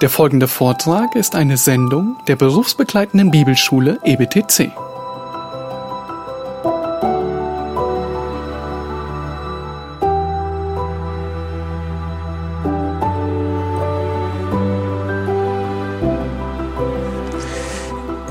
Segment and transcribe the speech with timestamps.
[0.00, 4.72] Der folgende Vortrag ist eine Sendung der berufsbegleitenden Bibelschule EBTC.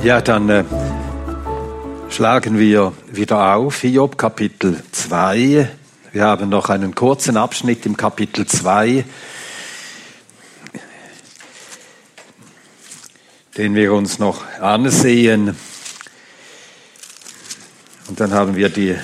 [0.04, 0.66] Ja, dann äh,
[2.10, 5.70] schlagen wir wieder auf, Hiob Kapitel 2.
[6.12, 9.06] Wir haben noch einen kurzen Abschnitt im Kapitel 2,
[13.58, 15.56] den wir uns noch ansehen.
[18.08, 18.96] Und dann haben wir die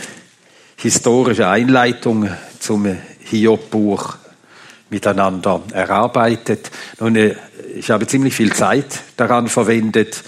[0.75, 2.87] historische Einleitung zum
[3.19, 4.17] Hiob-Buch
[4.89, 6.71] miteinander erarbeitet.
[6.99, 7.35] Nun, äh,
[7.75, 10.23] ich habe ziemlich viel Zeit daran verwendet,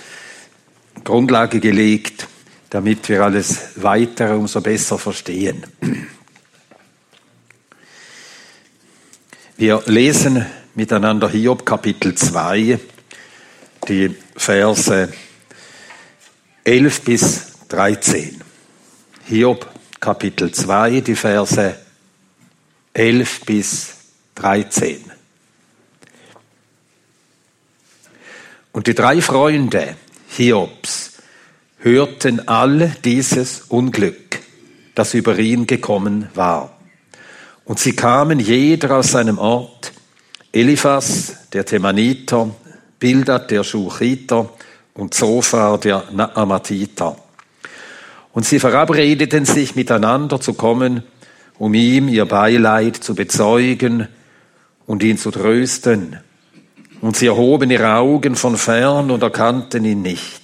[1.04, 2.28] Grundlage gelegt,
[2.70, 5.66] damit wir alles weitere umso besser verstehen.
[9.58, 10.46] Wir lesen
[10.76, 12.80] miteinander Hiob Kapitel 2,
[13.88, 15.12] die Verse
[16.64, 18.42] 11 bis 13.
[19.26, 19.68] Hiob
[20.00, 21.76] Kapitel 2, die Verse
[22.94, 23.94] 11 bis
[24.36, 25.12] 13.
[28.72, 29.96] Und die drei Freunde
[30.30, 31.14] Hiobs
[31.80, 34.40] hörten alle dieses Unglück,
[34.96, 36.78] das über ihn gekommen war.
[37.66, 39.92] Und sie kamen jeder aus seinem Ort,
[40.52, 42.54] Eliphas, der Themaniter,
[43.02, 44.52] Bildad, der Schuchiter
[44.94, 47.18] und Zophar, der Naamatiter.
[48.32, 51.02] Und sie verabredeten sich miteinander zu kommen,
[51.58, 54.08] um ihm ihr Beileid zu bezeugen
[54.86, 56.18] und ihn zu trösten.
[57.02, 60.44] Und sie erhoben ihre Augen von fern und erkannten ihn nicht.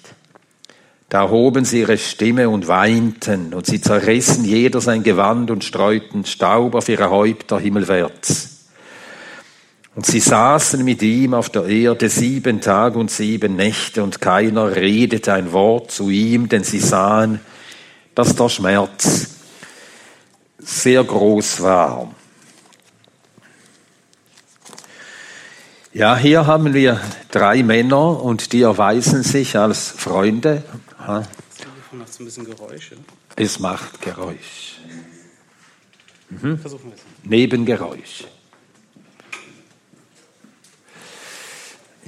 [1.10, 6.26] Da erhoben sie ihre Stimme und weinten, und sie zerrissen jeder sein Gewand und streuten
[6.26, 8.57] Staub auf ihre Häupter himmelwärts.
[9.98, 14.76] Und sie saßen mit ihm auf der Erde sieben Tage und sieben Nächte, und keiner
[14.76, 17.40] redete ein Wort zu ihm, denn sie sahen,
[18.14, 19.32] dass der Schmerz
[20.60, 22.14] sehr groß war.
[25.94, 27.02] Ja, hier haben wir
[27.32, 30.62] drei Männer und die erweisen sich als Freunde.
[31.00, 31.24] Ha?
[31.92, 32.98] Macht so ein bisschen Geräusche.
[33.36, 34.80] Es macht Geräusch.
[36.62, 37.02] Versuchen wir es.
[37.24, 38.26] Nebengeräusch.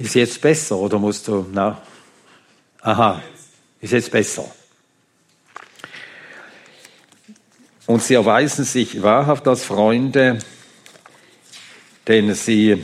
[0.00, 1.78] Ist jetzt besser oder musst du, na?
[2.80, 3.22] Aha,
[3.82, 4.50] ist jetzt besser.
[7.84, 10.38] Und sie erweisen sich wahrhaft als Freunde,
[12.08, 12.82] denn sie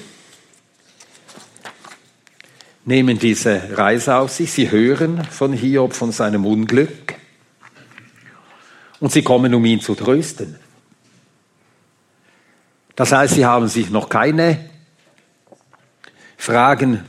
[2.84, 7.14] nehmen diese Reise auf sich, sie hören von Hiob, von seinem Unglück
[9.00, 10.56] und sie kommen, um ihn zu trösten.
[12.94, 14.75] Das heißt, sie haben sich noch keine
[16.36, 17.04] Fragen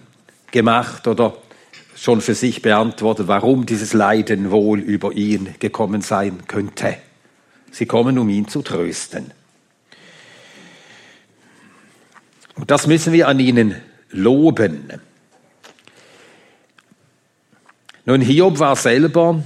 [0.51, 1.35] gemacht oder
[1.95, 6.97] schon für sich beantwortet, warum dieses Leiden wohl über ihn gekommen sein könnte.
[7.71, 9.31] Sie kommen, um ihn zu trösten.
[12.55, 13.75] Und das müssen wir an ihnen
[14.09, 14.93] loben.
[18.05, 19.43] Nun, Hiob war selber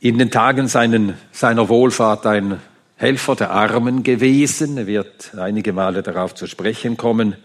[0.00, 2.60] in den Tagen seinen, seiner Wohlfahrt ein
[2.96, 4.76] Helfer der Armen gewesen.
[4.78, 7.36] Er wird einige Male darauf zu sprechen kommen.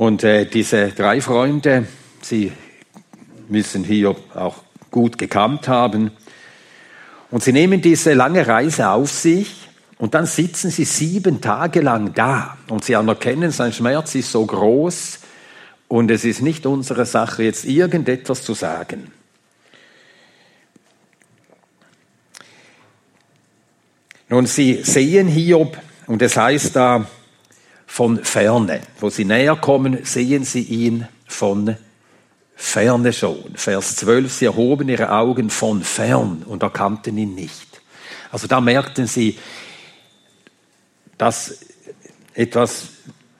[0.00, 1.86] Und äh, diese drei Freunde,
[2.22, 2.52] sie
[3.50, 6.10] müssen Hiob auch gut gekannt haben.
[7.30, 9.68] Und sie nehmen diese lange Reise auf sich
[9.98, 14.46] und dann sitzen sie sieben Tage lang da und sie anerkennen, sein Schmerz ist so
[14.46, 15.18] groß
[15.88, 19.12] und es ist nicht unsere Sache, jetzt irgendetwas zu sagen.
[24.30, 27.06] Nun, sie sehen Hiob und es heißt da
[27.90, 28.82] von ferne.
[29.00, 31.76] Wo sie näher kommen, sehen sie ihn von
[32.54, 33.56] ferne schon.
[33.56, 37.82] Vers 12, sie erhoben ihre Augen von fern und erkannten ihn nicht.
[38.30, 39.38] Also da merkten sie,
[41.18, 41.58] dass
[42.32, 42.90] etwas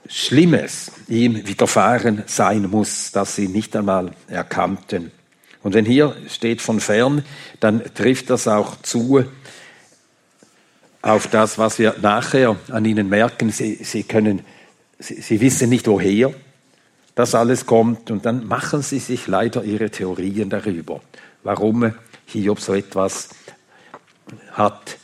[0.08, 5.12] Schlimmes ihm widerfahren sein muss, das sie nicht einmal erkannten.
[5.62, 7.24] Und wenn hier steht von fern,
[7.60, 9.24] dann trifft das auch zu
[11.02, 13.50] auf das, was wir nachher an ihnen merken.
[13.50, 14.42] Sie, sie können,
[14.98, 16.32] sie, sie wissen nicht woher
[17.14, 21.00] das alles kommt und dann machen sie sich leider ihre Theorien darüber,
[21.42, 21.92] warum
[22.26, 23.30] Hiob so etwas
[24.52, 24.96] hat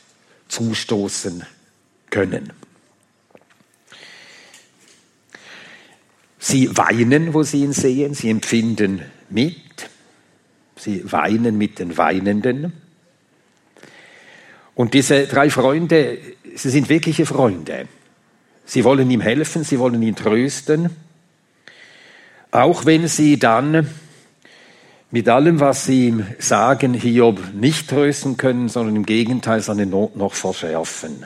[0.47, 1.45] zustoßen
[2.09, 2.53] können.
[6.39, 9.89] Sie weinen, wo sie ihn sehen, sie empfinden mit,
[10.77, 12.73] sie weinen mit den Weinenden.
[14.77, 16.19] Und diese drei Freunde,
[16.53, 17.87] sie sind wirkliche Freunde.
[18.63, 20.95] Sie wollen ihm helfen, sie wollen ihn trösten,
[22.51, 23.89] auch wenn sie dann
[25.09, 30.15] mit allem, was sie ihm sagen, Hiob nicht trösten können, sondern im Gegenteil seine Not
[30.15, 31.25] noch verschärfen.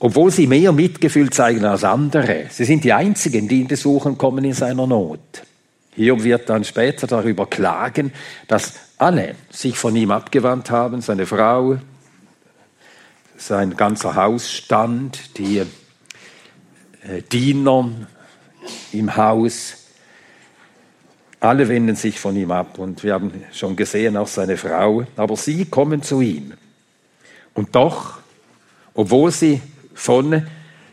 [0.00, 2.46] Obwohl sie mehr Mitgefühl zeigen als andere.
[2.50, 5.44] Sie sind die Einzigen, die ihn besuchen kommen in seiner Not.
[5.94, 8.12] Hiob wird dann später darüber klagen,
[8.48, 8.72] dass
[9.02, 11.78] alle sich von ihm abgewandt haben, seine Frau,
[13.36, 17.90] sein ganzer Hausstand, die äh, Diener
[18.92, 19.74] im Haus,
[21.40, 25.36] alle wenden sich von ihm ab und wir haben schon gesehen, auch seine Frau, aber
[25.36, 26.52] sie kommen zu ihm.
[27.54, 28.18] Und doch,
[28.94, 29.60] obwohl sie
[29.94, 30.46] von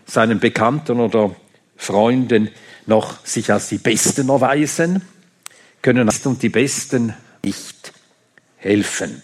[0.08, 1.36] seinen Bekannten oder
[1.78, 2.50] Freunden
[2.88, 5.04] noch sich als die Besten erweisen,
[5.84, 7.14] können und die Besten
[7.44, 7.94] nicht
[8.60, 9.22] helfen.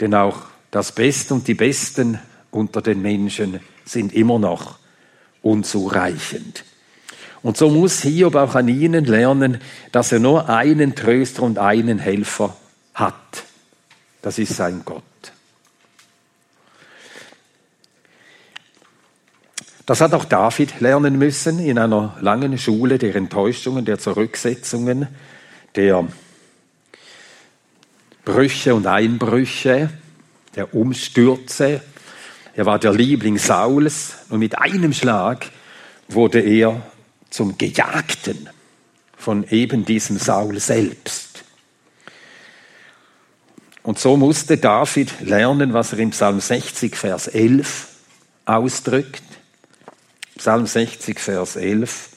[0.00, 2.18] Denn auch das Beste und die Besten
[2.50, 4.78] unter den Menschen sind immer noch
[5.42, 6.64] unzureichend.
[7.42, 9.60] Und so muss Hiob auch an ihnen lernen,
[9.92, 12.56] dass er nur einen Tröster und einen Helfer
[12.94, 13.44] hat.
[14.22, 15.02] Das ist sein Gott.
[19.86, 25.08] Das hat auch David lernen müssen in einer langen Schule der Enttäuschungen, der Zurücksetzungen,
[25.76, 26.06] der
[28.28, 29.88] Brüche und Einbrüche,
[30.54, 31.80] der Umstürze.
[32.54, 35.46] Er war der Liebling Sauls und mit einem Schlag
[36.08, 36.82] wurde er
[37.30, 38.50] zum Gejagten
[39.16, 41.42] von eben diesem Saul selbst.
[43.82, 47.88] Und so musste David lernen, was er im Psalm 60, Vers 11
[48.44, 49.22] ausdrückt.
[50.36, 52.10] Psalm 60, Vers 11.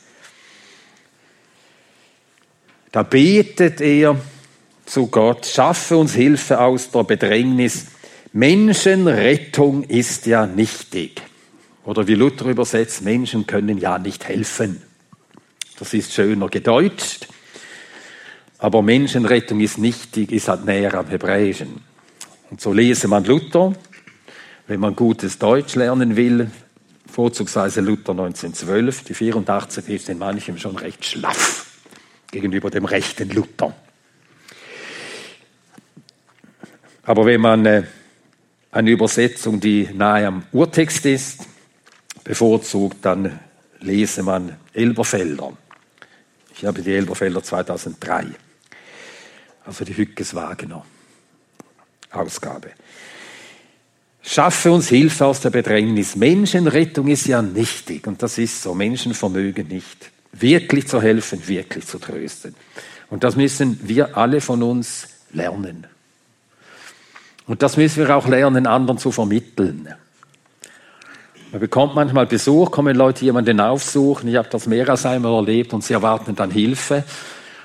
[2.92, 4.20] Da betet er
[4.92, 7.86] zu Gott, schaffe uns Hilfe aus der Bedrängnis.
[8.34, 11.22] Menschenrettung ist ja nichtig.
[11.86, 14.82] Oder wie Luther übersetzt, Menschen können ja nicht helfen.
[15.80, 17.30] Das ist schöner gedeutscht.
[18.58, 21.80] Aber Menschenrettung ist nichtig, ist halt näher am Hebräischen.
[22.50, 23.74] Und so lese man Luther,
[24.68, 26.52] wenn man gutes Deutsch lernen will,
[27.10, 29.06] vorzugsweise Luther 1912.
[29.06, 31.80] Die 84 ist in manchem schon recht schlaff
[32.30, 33.74] gegenüber dem rechten Luther.
[37.04, 37.84] Aber wenn man äh,
[38.72, 41.48] eine Übersetzung, die nahe am Urtext ist,
[42.24, 43.40] bevorzugt, dann
[43.80, 45.54] lese man Elberfelder.
[46.56, 48.28] Ich habe die Elberfelder 2003,
[49.66, 50.86] also die Hückes-Wagener
[52.12, 52.72] Ausgabe.
[54.22, 56.16] Schaffe uns Hilfe aus der Bedrängnis.
[56.16, 58.76] Menschenrettung ist ja nichtig und das ist so.
[58.76, 62.56] Menschen vermögen nicht wirklich zu helfen, wirklich zu trösten.
[63.10, 65.88] Und das müssen wir alle von uns lernen.
[67.52, 69.94] Und das müssen wir auch lernen, anderen zu vermitteln.
[71.52, 74.30] Man bekommt manchmal Besuch, kommen Leute jemanden aufsuchen.
[74.30, 77.04] Ich habe das mehr als einmal erlebt und sie erwarten dann Hilfe.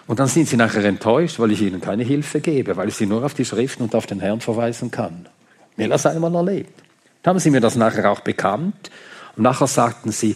[0.09, 3.06] Und dann sind sie nachher enttäuscht, weil ich ihnen keine Hilfe gebe, weil ich sie
[3.06, 5.29] nur auf die Schriften und auf den Herrn verweisen kann.
[5.77, 6.83] Mehr als einmal erlebt.
[7.23, 8.91] Dann haben sie mir das nachher auch bekannt.
[9.37, 10.35] Und nachher sagten sie,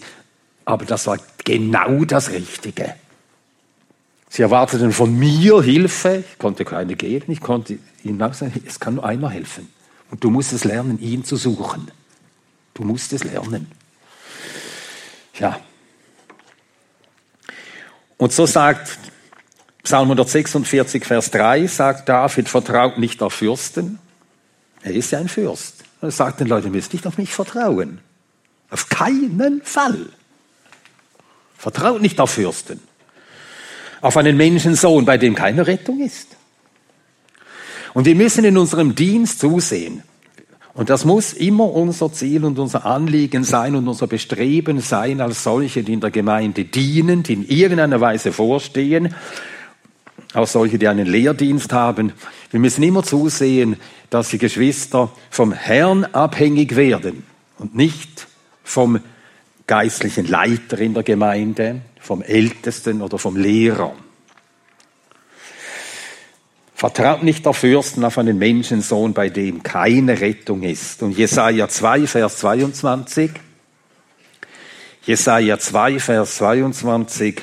[0.64, 2.94] aber das war genau das Richtige.
[4.32, 8.78] Sie erwarteten von mir Hilfe, ich konnte keine geben, ich konnte ihnen auch sagen, es
[8.78, 9.68] kann nur einer helfen.
[10.08, 11.90] Und du musst es lernen, ihn zu suchen.
[12.72, 13.66] Du musst es lernen.
[15.34, 15.58] Ja.
[18.18, 18.98] Und so sagt
[19.82, 23.98] Psalm 146, Vers 3, sagt David, vertraut nicht auf Fürsten.
[24.82, 25.82] Er ist ja ein Fürst.
[26.00, 28.00] Er sagt den Leuten, ihr müsst nicht auf mich vertrauen.
[28.70, 30.06] Auf keinen Fall.
[31.58, 32.89] Vertraut nicht auf Fürsten
[34.00, 36.36] auf einen Menschensohn, bei dem keine Rettung ist.
[37.92, 40.02] Und wir müssen in unserem Dienst zusehen.
[40.72, 45.42] Und das muss immer unser Ziel und unser Anliegen sein und unser Bestreben sein, als
[45.42, 49.14] solche, die in der Gemeinde dienen, die in irgendeiner Weise vorstehen,
[50.32, 52.12] auch solche, die einen Lehrdienst haben.
[52.52, 53.76] Wir müssen immer zusehen,
[54.10, 57.24] dass die Geschwister vom Herrn abhängig werden
[57.58, 58.28] und nicht
[58.62, 59.00] vom
[59.66, 61.80] geistlichen Leiter in der Gemeinde,
[62.10, 63.94] vom Ältesten oder vom Lehrer.
[66.74, 71.04] Vertraut nicht der Fürsten auf einen Menschensohn, bei dem keine Rettung ist.
[71.04, 73.30] Und Jesaja 2, Vers 22.
[75.06, 77.42] Jesaja 2, Vers 22.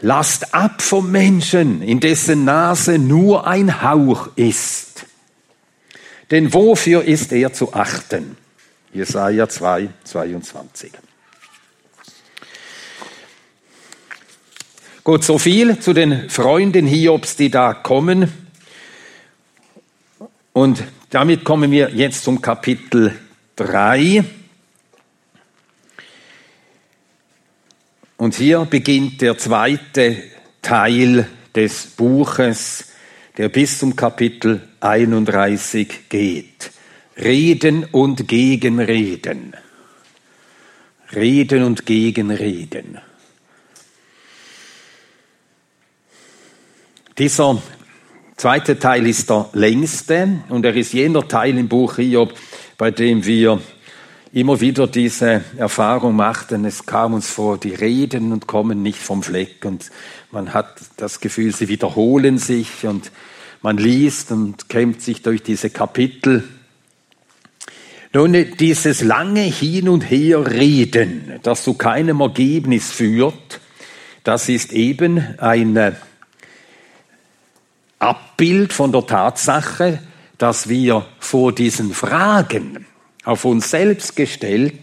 [0.00, 5.04] Lasst ab vom Menschen, in dessen Nase nur ein Hauch ist.
[6.30, 8.38] Denn wofür ist er zu achten?
[8.94, 10.92] Jesaja 2, 22.
[15.04, 18.32] Gut, so viel zu den Freunden Hiobs, die da kommen.
[20.54, 23.14] Und damit kommen wir jetzt zum Kapitel
[23.56, 24.24] 3.
[28.16, 30.22] Und hier beginnt der zweite
[30.62, 32.86] Teil des Buches,
[33.36, 36.70] der bis zum Kapitel 31 geht.
[37.18, 39.54] Reden und Gegenreden.
[41.14, 43.00] Reden und Gegenreden.
[47.16, 47.62] Dieser
[48.36, 52.34] zweite Teil ist der längste und er ist jener Teil im Buch Hiob,
[52.76, 53.60] bei dem wir
[54.32, 56.64] immer wieder diese Erfahrung machten.
[56.64, 59.92] Es kam uns vor, die reden und kommen nicht vom Fleck und
[60.32, 63.12] man hat das Gefühl, sie wiederholen sich und
[63.62, 66.42] man liest und kämpft sich durch diese Kapitel.
[68.12, 73.60] Nun, dieses lange Hin und Her reden, das zu keinem Ergebnis führt,
[74.24, 75.94] das ist eben ein
[77.98, 80.00] Abbild von der Tatsache,
[80.38, 82.86] dass wir vor diesen Fragen
[83.24, 84.74] auf uns selbst gestellt,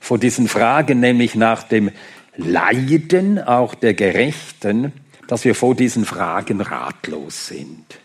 [0.00, 1.90] vor diesen Fragen nämlich nach dem
[2.36, 4.92] Leiden auch der Gerechten,
[5.26, 7.98] dass wir vor diesen Fragen ratlos sind,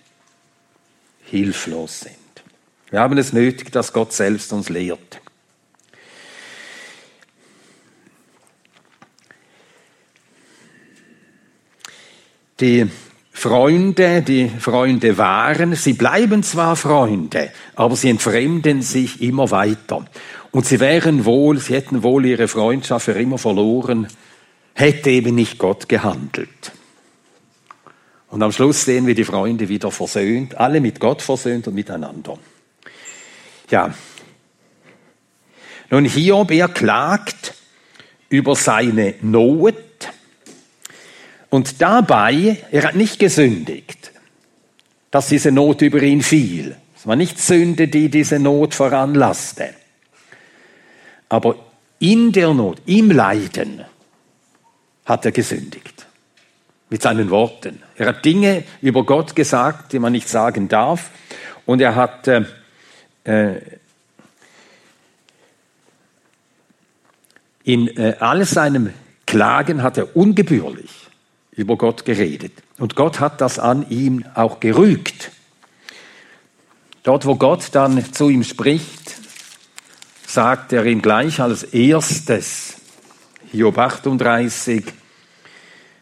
[1.25, 2.17] hilflos sind.
[2.89, 5.21] Wir haben es nötig, dass Gott selbst uns lehrt.
[12.59, 12.87] Die
[13.35, 20.05] Freunde, die Freunde waren, sie bleiben zwar Freunde, aber sie entfremden sich immer weiter.
[20.51, 24.07] Und sie wären wohl, sie hätten wohl ihre Freundschaft für immer verloren,
[24.75, 26.71] hätte eben nicht Gott gehandelt.
[28.29, 32.37] Und am Schluss sehen wir die Freunde wieder versöhnt, alle mit Gott versöhnt und miteinander.
[33.69, 33.93] Ja.
[35.89, 37.55] Nun, Hiob, er klagt
[38.29, 39.75] über seine Not,
[41.53, 44.11] und dabei, er hat nicht gesündigt,
[45.11, 46.75] dass diese Not über ihn fiel.
[46.97, 49.69] Es war nicht Sünde, die diese Not veranlasste.
[51.29, 51.57] Aber
[51.99, 53.85] in der Not, im Leiden,
[55.05, 56.07] hat er gesündigt.
[56.89, 57.83] Mit seinen Worten.
[57.97, 61.11] Er hat Dinge über Gott gesagt, die man nicht sagen darf.
[61.67, 62.45] Und er hat äh,
[63.25, 63.61] äh
[67.63, 68.91] in äh, all seinem
[69.27, 71.02] Klagen hat er ungebührlich
[71.55, 72.53] über Gott geredet.
[72.77, 75.31] Und Gott hat das an ihm auch gerügt.
[77.03, 79.15] Dort, wo Gott dann zu ihm spricht,
[80.25, 82.75] sagt er ihm gleich als erstes,
[83.51, 84.83] Hiob 38,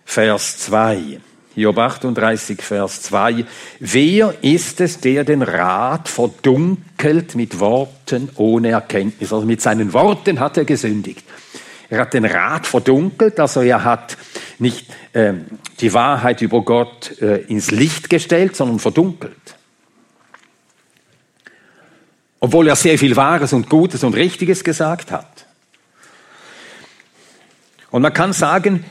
[0.06, 1.20] Vers 2.
[1.54, 3.46] Hiob 38, Vers 2.
[3.80, 9.34] Wer ist es, der den Rat verdunkelt mit Worten ohne Erkenntnis?
[9.34, 11.26] Also mit seinen Worten hat er gesündigt.
[11.90, 14.18] Er hat den Rat verdunkelt, also er hat
[14.62, 15.34] nicht äh,
[15.80, 19.56] die Wahrheit über Gott äh, ins Licht gestellt, sondern verdunkelt.
[22.40, 25.46] Obwohl er sehr viel Wahres und Gutes und Richtiges gesagt hat.
[27.92, 28.86] Und man kann sagen,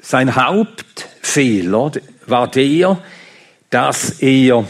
[0.00, 1.92] sein Hauptfehler
[2.26, 3.02] war der,
[3.70, 4.64] dass er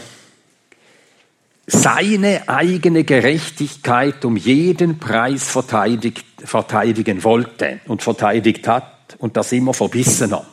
[1.67, 10.45] seine eigene Gerechtigkeit um jeden Preis verteidigen wollte und verteidigt hat und das immer verbissener.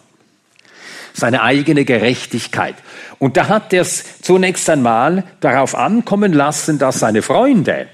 [1.12, 2.76] Seine eigene Gerechtigkeit.
[3.18, 7.88] Und da hat er es zunächst einmal darauf ankommen lassen, dass seine Freunde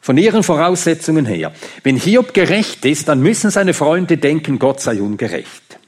[0.00, 1.52] von ihren Voraussetzungen her,
[1.82, 5.78] wenn Hiob gerecht ist, dann müssen seine Freunde denken, Gott sei ungerecht.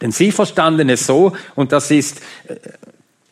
[0.00, 2.56] Denn sie verstanden es so, und das ist äh,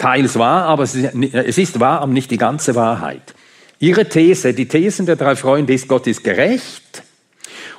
[0.03, 3.35] teils wahr, aber es ist wahr, aber nicht die ganze Wahrheit.
[3.79, 7.03] Ihre These, die Thesen der drei Freunde ist, Gott ist gerecht.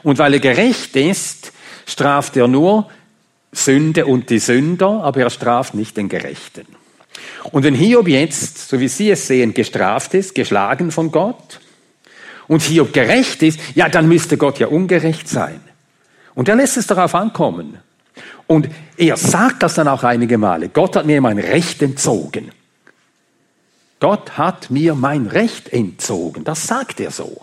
[0.03, 1.51] Und weil er gerecht ist,
[1.85, 2.89] straft er nur
[3.51, 6.65] Sünde und die Sünder, aber er straft nicht den Gerechten.
[7.51, 11.59] Und wenn Hiob jetzt, so wie Sie es sehen, gestraft ist, geschlagen von Gott,
[12.47, 15.61] und Hiob gerecht ist, ja, dann müsste Gott ja ungerecht sein.
[16.35, 17.77] Und er lässt es darauf ankommen.
[18.47, 20.69] Und er sagt das dann auch einige Male.
[20.69, 22.51] Gott hat mir mein Recht entzogen.
[23.99, 26.43] Gott hat mir mein Recht entzogen.
[26.43, 27.41] Das sagt er so.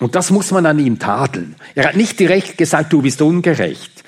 [0.00, 1.54] Und das muss man an ihm tadeln.
[1.74, 4.02] Er hat nicht direkt gesagt, du bist ungerecht,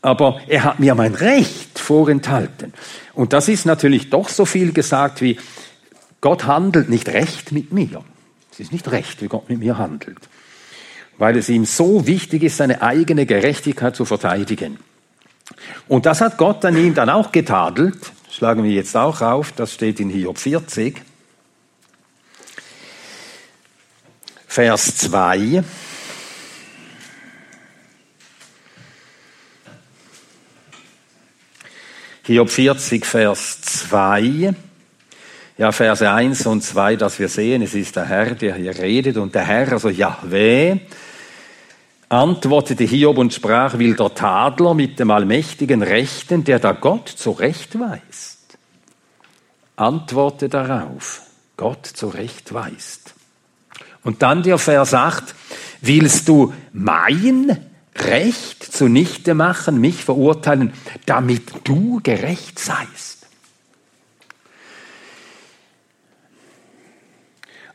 [0.00, 2.72] aber er hat mir mein Recht vorenthalten.
[3.14, 5.38] Und das ist natürlich doch so viel gesagt wie,
[6.20, 8.04] Gott handelt nicht recht mit mir.
[8.52, 10.20] Es ist nicht recht, wie Gott mit mir handelt
[11.20, 14.78] weil es ihm so wichtig ist, seine eigene Gerechtigkeit zu verteidigen.
[15.86, 18.12] Und das hat Gott an ihm dann auch getadelt.
[18.30, 21.02] Schlagen wir jetzt auch auf, das steht in Hiob 40.
[24.46, 25.62] Vers 2.
[32.22, 34.54] Hiob 40, Vers 2.
[35.58, 39.18] Ja, Verse 1 und 2, dass wir sehen, es ist der Herr, der hier redet
[39.18, 40.78] und der Herr, also Yahweh,
[42.10, 48.58] antwortete Hiob und sprach, will der Tadler mit dem allmächtigen Rechten, der da Gott zurechtweist.
[49.76, 51.22] Antworte darauf,
[51.56, 53.14] Gott zurechtweist.
[54.02, 55.34] Und dann der Vers 8,
[55.80, 57.64] willst du mein
[57.94, 60.72] Recht zunichte machen, mich verurteilen,
[61.06, 63.28] damit du gerecht seist?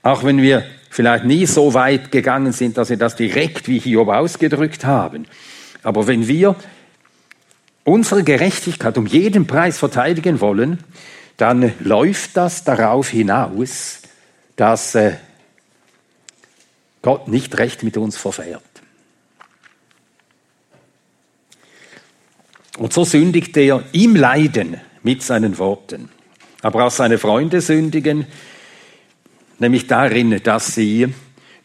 [0.04, 4.08] Auch wenn wir vielleicht nie so weit gegangen sind, dass wir das direkt wie Hiob
[4.08, 5.26] ausgedrückt haben.
[5.84, 6.56] Aber wenn wir
[7.84, 10.80] unsere Gerechtigkeit um jeden Preis verteidigen wollen,
[11.36, 14.04] dann läuft das darauf hinaus,
[14.56, 15.18] dass äh,
[17.02, 18.64] Gott nicht recht mit uns verfährt.
[22.78, 26.08] Und so sündigt er im Leiden mit seinen Worten.
[26.62, 28.28] Aber auch seine Freunde sündigen
[29.60, 31.14] nämlich darin, dass sie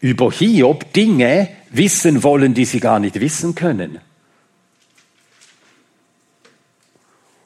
[0.00, 3.98] über Hiob Dinge wissen wollen, die sie gar nicht wissen können.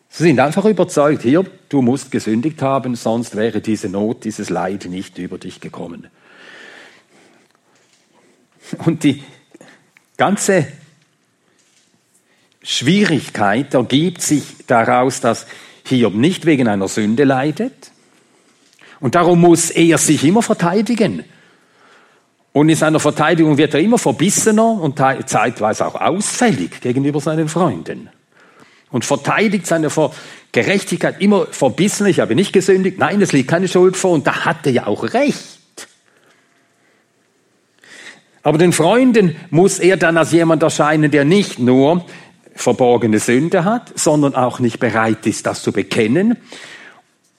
[0.08, 4.84] Sie sind einfach überzeugt, Hiob, du musst gesündigt haben, sonst wäre diese Not, dieses Leid
[4.84, 6.06] nicht über dich gekommen.
[8.84, 9.24] Und die
[10.16, 10.68] ganze
[12.62, 15.46] Schwierigkeit ergibt sich daraus, dass
[15.86, 17.90] Hiob nicht wegen einer Sünde leidet,
[19.04, 21.24] und darum muss er sich immer verteidigen.
[22.52, 28.08] Und in seiner Verteidigung wird er immer verbissener und zeitweise auch ausfällig gegenüber seinen Freunden.
[28.90, 29.90] Und verteidigt seine
[30.52, 32.08] Gerechtigkeit immer verbissener.
[32.08, 32.98] Ich habe nicht gesündigt.
[32.98, 34.12] Nein, es liegt keine Schuld vor.
[34.12, 35.58] Und da hat er ja auch recht.
[38.42, 42.06] Aber den Freunden muss er dann als jemand erscheinen, der nicht nur
[42.54, 46.38] verborgene Sünde hat, sondern auch nicht bereit ist, das zu bekennen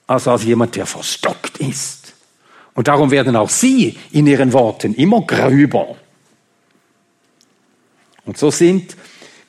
[0.07, 2.13] also als jemand, der verstockt ist.
[2.73, 5.95] Und darum werden auch sie in ihren Worten immer gröber.
[8.25, 8.95] Und so sind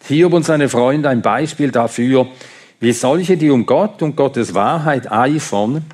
[0.07, 2.29] Hiob und seine Freunde ein Beispiel dafür,
[2.79, 5.85] wie solche, die um Gott und Gottes Wahrheit eifern,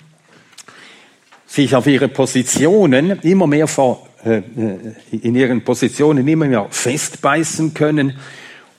[1.46, 7.72] sich auf ihre Positionen immer mehr vor, äh, äh, in ihren Positionen immer mehr festbeißen
[7.72, 8.18] können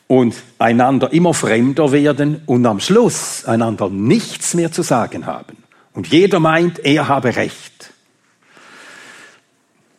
[0.07, 5.62] und einander immer fremder werden und am Schluss einander nichts mehr zu sagen haben.
[5.93, 7.91] Und jeder meint, er habe Recht.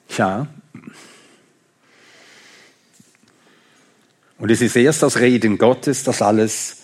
[0.08, 0.46] Tja.
[4.38, 6.82] Und es ist erst das Reden Gottes, das alles,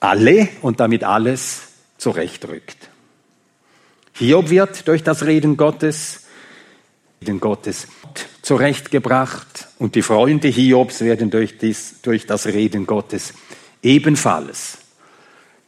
[0.00, 1.62] alle und damit alles
[1.98, 2.88] zurechtrückt.
[4.14, 6.24] Hiob wird durch das Reden Gottes,
[7.20, 7.88] Reden Gottes
[8.42, 11.54] zurechtgebracht und die Freunde Hiobs werden durch,
[12.02, 13.34] durch das Reden Gottes
[13.82, 14.81] ebenfalls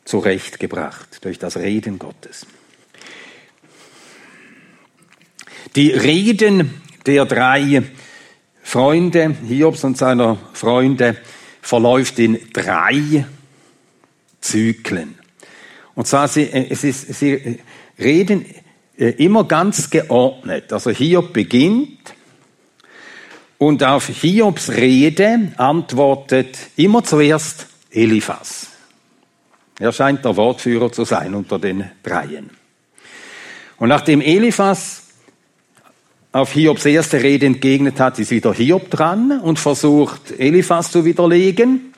[0.05, 2.47] zurechtgebracht durch das Reden Gottes.
[5.77, 7.83] Die Reden der drei
[8.62, 11.17] Freunde, Hiobs und seiner Freunde,
[11.61, 13.27] verläuft in drei
[14.40, 15.19] Zyklen.
[15.95, 17.61] Und zwar, sie, äh, es ist, sie
[17.99, 18.47] reden
[18.97, 20.73] äh, immer ganz geordnet.
[20.73, 22.14] Also Hiob beginnt
[23.59, 28.74] und auf Hiobs Rede antwortet immer zuerst Eliphas.
[29.79, 32.51] Er scheint der Wortführer zu sein unter den Dreien.
[33.77, 35.03] Und nachdem Eliphas
[36.31, 41.93] auf Hiobs erste Rede entgegnet hat, ist wieder Hiob dran und versucht Eliphas zu widerlegen.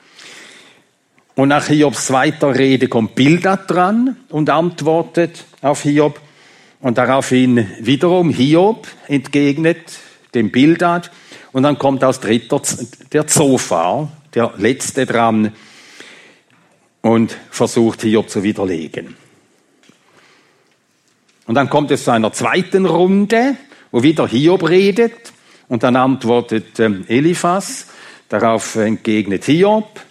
[1.35, 6.19] Und nach Hiobs zweiter Rede kommt Bildad dran und antwortet auf Hiob.
[6.79, 9.99] Und daraufhin wiederum Hiob entgegnet
[10.33, 11.11] dem Bildad.
[11.51, 12.61] Und dann kommt aus dritter
[13.11, 15.51] der Zophar, der letzte dran,
[17.07, 19.15] und versucht Hiob zu widerlegen.
[21.45, 23.55] Und dann kommt es zu einer zweiten Runde,
[23.91, 25.31] wo wieder Hiob redet.
[25.69, 27.87] Und dann antwortet ähm, Eliphas,
[28.27, 30.01] darauf entgegnet Hiob,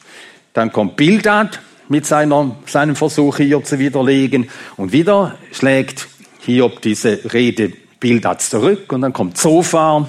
[0.54, 4.48] dann kommt Bildad mit seiner, seinem Versuch Hiob zu widerlegen.
[4.78, 6.08] Und wieder schlägt
[6.40, 8.90] Hiob diese Rede Bildad zurück.
[8.90, 10.08] Und dann kommt Zophar.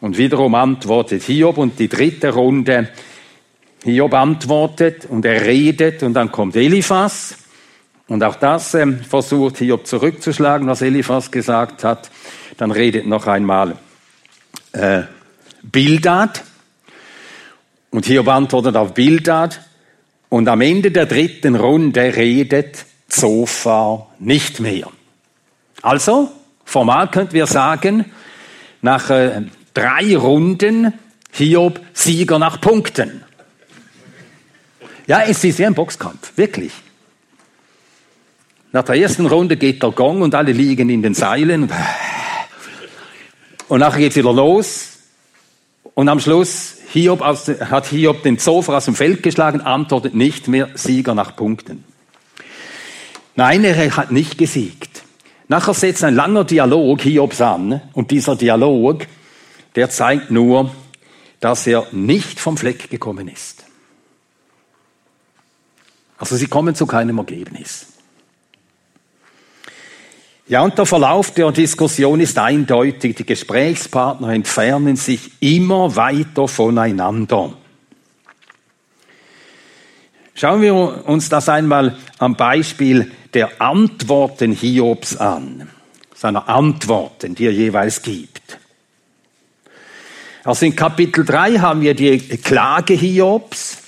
[0.00, 1.58] Und wiederum antwortet Hiob.
[1.58, 2.88] Und die dritte Runde
[3.84, 7.36] Hiob antwortet und er redet und dann kommt Eliphas.
[8.06, 12.10] Und auch das ähm, versucht Hiob zurückzuschlagen, was Eliphas gesagt hat.
[12.56, 13.76] Dann redet noch einmal
[14.72, 15.02] äh,
[15.62, 16.44] Bildad.
[17.90, 19.60] Und Hiob antwortet auf Bildad.
[20.28, 24.88] Und am Ende der dritten Runde redet Zophar nicht mehr.
[25.82, 26.30] Also,
[26.64, 28.06] formal könnten wir sagen,
[28.80, 29.42] nach äh,
[29.74, 30.92] drei Runden
[31.32, 33.24] Hiob Sieger nach Punkten.
[35.06, 36.72] Ja, es ist wie ein Boxkampf, wirklich.
[38.72, 41.70] Nach der ersten Runde geht der Gong und alle liegen in den Seilen.
[43.68, 44.98] Und nachher geht's wieder los.
[45.94, 50.48] Und am Schluss Hiob aus, hat Hiob den Zofer aus dem Feld geschlagen, antwortet nicht
[50.48, 51.84] mehr Sieger nach Punkten.
[53.34, 55.02] Nein, er hat nicht gesiegt.
[55.48, 57.82] Nachher setzt ein langer Dialog Hiobs an.
[57.92, 59.06] Und dieser Dialog,
[59.74, 60.74] der zeigt nur,
[61.40, 63.61] dass er nicht vom Fleck gekommen ist.
[66.22, 67.86] Also sie kommen zu keinem Ergebnis.
[70.46, 73.16] Ja, und der Verlauf der Diskussion ist eindeutig.
[73.16, 77.54] Die Gesprächspartner entfernen sich immer weiter voneinander.
[80.36, 85.68] Schauen wir uns das einmal am Beispiel der Antworten Hiobs an,
[86.14, 88.60] seiner Antworten, die er jeweils gibt.
[90.44, 93.78] Also in Kapitel 3 haben wir die Klage Hiobs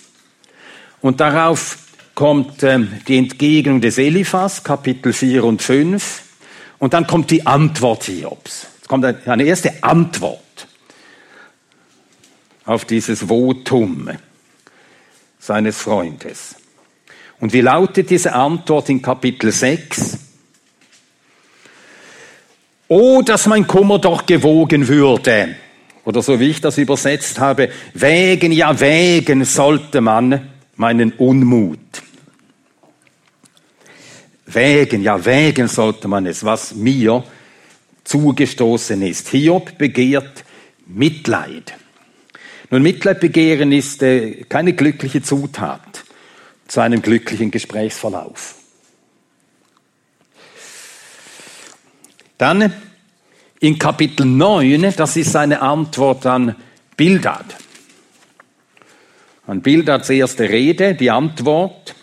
[1.00, 1.78] und darauf
[2.14, 6.22] kommt ähm, die Entgegnung des Eliphas, Kapitel 4 und 5.
[6.78, 8.66] Und dann kommt die Antwort Hiobs.
[8.82, 10.40] Es kommt eine erste Antwort
[12.66, 14.10] auf dieses Votum
[15.38, 16.56] seines Freundes.
[17.40, 20.18] Und wie lautet diese Antwort in Kapitel 6?
[22.88, 25.56] Oh, dass mein Kummer doch gewogen würde.
[26.04, 32.03] Oder so wie ich das übersetzt habe, wägen, ja wägen sollte man meinen Unmut.
[34.46, 37.24] Wägen, ja, wägen sollte man es, was mir
[38.04, 39.28] zugestoßen ist.
[39.28, 40.44] Hiob begehrt
[40.86, 41.74] Mitleid.
[42.70, 46.04] Nun, Mitleid begehren ist äh, keine glückliche Zutat
[46.66, 48.56] zu einem glücklichen Gesprächsverlauf.
[52.36, 52.72] Dann
[53.60, 56.56] in Kapitel 9, das ist seine Antwort an
[56.96, 57.56] Bildad.
[59.46, 61.94] An Bildads erste Rede, die Antwort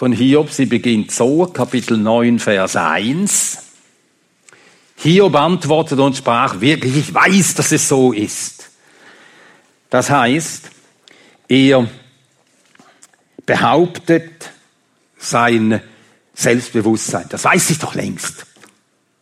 [0.00, 0.50] von Hiob.
[0.50, 3.58] Sie beginnt so, Kapitel 9, Vers 1.
[4.96, 8.70] Hiob antwortet und sprach, wirklich, ich weiß, dass es so ist.
[9.90, 10.70] Das heißt,
[11.48, 11.86] er
[13.44, 14.50] behauptet
[15.18, 15.82] sein
[16.32, 17.26] Selbstbewusstsein.
[17.28, 18.46] Das weiß ich doch längst.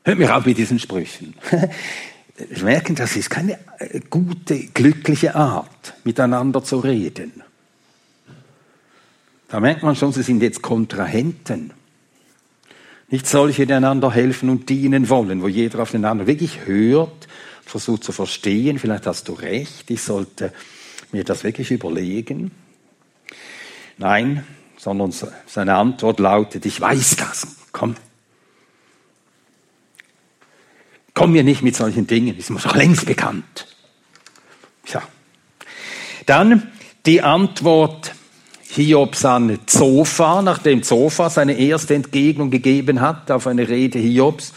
[0.05, 1.35] Hört mir auf mit diesen Sprüchen.
[2.51, 3.59] Wir merken, das ist keine
[4.11, 7.43] gute, glückliche Art, miteinander zu reden.
[9.49, 11.73] Da merkt man schon, sie sind jetzt Kontrahenten.
[13.09, 17.27] Nicht solche, die einander helfen und dienen wollen, wo jeder auf den anderen wirklich hört,
[17.65, 20.53] versucht zu verstehen, vielleicht hast du recht, ich sollte
[21.13, 22.51] mir das wirklich überlegen.
[23.97, 25.13] Nein, sondern
[25.47, 27.97] seine Antwort lautet, ich weiß das, komm.
[31.15, 33.67] Komm mir nicht mit solchen Dingen, ist mir doch längst bekannt.
[34.85, 35.03] Tja.
[36.27, 36.71] Dann
[37.07, 38.13] die Antwort
[38.79, 44.53] Hiobs an Zophar, nachdem Zophar seine erste Entgegnung gegeben hat auf eine Rede Hiobs,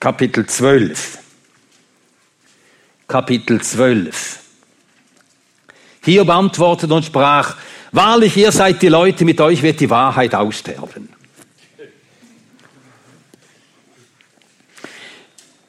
[0.00, 1.18] Kapitel 12.
[3.06, 4.40] Kapitel 12.
[6.04, 7.56] Hiob antwortet und sprach,
[7.92, 11.08] wahrlich, ihr seid die Leute, mit euch wird die Wahrheit aussterben.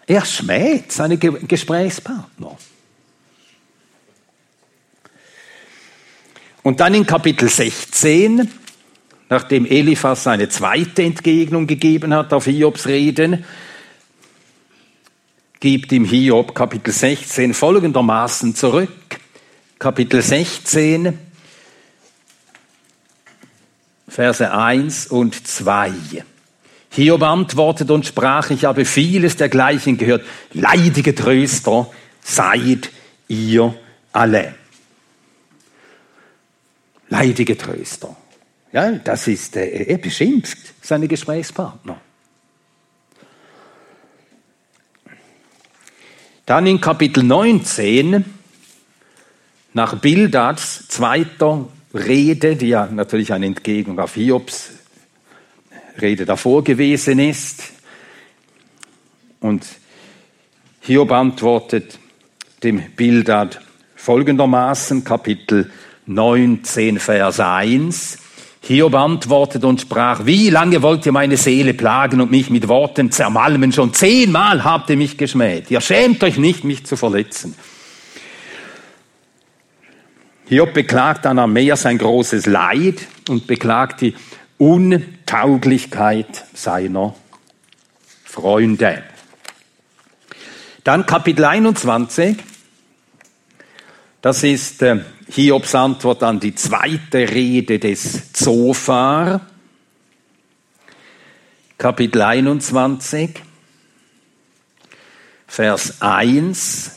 [0.05, 2.57] Er schmäht seine Gesprächspartner.
[6.61, 8.49] Und dann in Kapitel 16,
[9.29, 13.45] nachdem Eliphas seine zweite Entgegnung gegeben hat auf Hiobs Reden,
[15.59, 18.89] gibt ihm Hiob Kapitel 16 folgendermaßen zurück.
[19.77, 21.17] Kapitel 16,
[24.09, 25.93] Verse 1 und 2.
[26.91, 30.25] Hiob antwortet und sprach, ich habe vieles dergleichen gehört.
[30.51, 31.89] Leidige Tröster
[32.21, 32.89] seid
[33.27, 33.75] ihr
[34.11, 34.55] alle
[37.09, 38.15] leidige Tröster.
[38.71, 41.99] Ja, das ist, äh, er beschimpft seine Gesprächspartner.
[46.45, 48.25] Dann in Kapitel 19,
[49.73, 54.71] nach Bildads zweiter Rede, die ja natürlich eine Entgegnung auf Hiobs
[56.01, 57.63] Rede davor gewesen ist.
[59.41, 59.65] Und
[60.81, 61.99] Hiob antwortet
[62.63, 63.61] dem Bildad
[63.95, 65.88] folgendermaßen, Kapitel 19,
[66.99, 68.17] Vers 1.
[68.61, 73.11] Hiob antwortet und sprach, wie lange wollt ihr meine Seele plagen und mich mit Worten
[73.11, 73.71] zermalmen?
[73.71, 75.69] Schon zehnmal habt ihr mich geschmäht.
[75.69, 77.53] Ihr schämt euch nicht, mich zu verletzen.
[80.47, 84.15] Hiob beklagt dann am Meer sein großes Leid und beklagt die
[84.57, 87.13] Untauglichkeit seiner
[88.23, 89.03] Freunde.
[90.83, 92.37] Dann Kapitel 21.
[94.21, 99.41] Das ist äh, Hiobs Antwort an die zweite Rede des Zophar.
[101.77, 103.41] Kapitel 21,
[105.47, 106.91] Vers 1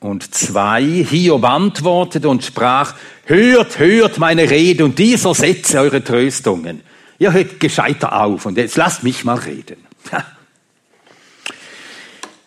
[0.00, 0.82] und 2.
[1.08, 6.82] Hiob antwortete und sprach, hört, hört meine Rede und dieser Sätze eure Tröstungen.
[7.18, 9.84] Ihr hört gescheiter auf und jetzt lasst mich mal reden.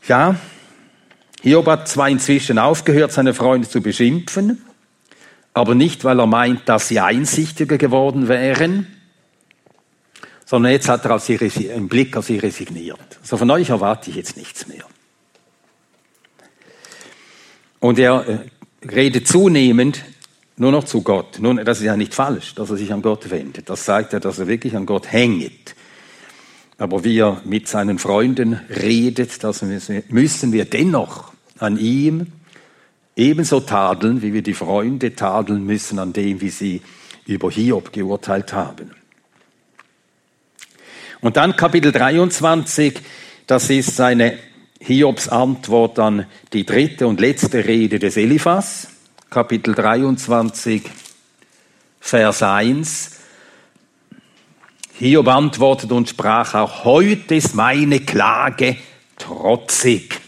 [0.08, 0.36] Ja,
[1.42, 4.64] Hiob hat zwar inzwischen aufgehört, seine Freunde zu beschimpfen,
[5.54, 8.88] aber nicht, weil er meint, dass sie einsichtiger geworden wären,
[10.46, 13.00] sondern jetzt hat er auf sie, im Blick auf sie resigniert.
[13.22, 14.84] Also von euch erwarte ich jetzt nichts mehr.
[17.80, 20.04] Und er äh, redet zunehmend
[20.58, 21.40] nur noch zu Gott.
[21.40, 23.70] Nun, das ist ja nicht falsch, dass er sich an Gott wendet.
[23.70, 25.76] Das zeigt ja, dass er wirklich an Gott hängt.
[26.78, 31.31] Aber wie er mit seinen Freunden redet, das müssen wir dennoch
[31.62, 32.28] an ihm
[33.16, 36.82] ebenso tadeln, wie wir die Freunde tadeln müssen an dem, wie sie
[37.26, 38.92] über Hiob geurteilt haben.
[41.22, 43.00] Und dann Kapitel 23,
[43.46, 44.38] das ist seine
[44.80, 48.88] Hiobs Antwort an die dritte und letzte Rede des Eliphas,
[49.30, 50.82] Kapitel 23,
[52.00, 53.12] Vers 1.
[54.98, 58.78] Hiob antwortet und sprach auch, heute ist meine Klage
[59.20, 60.21] trotzig.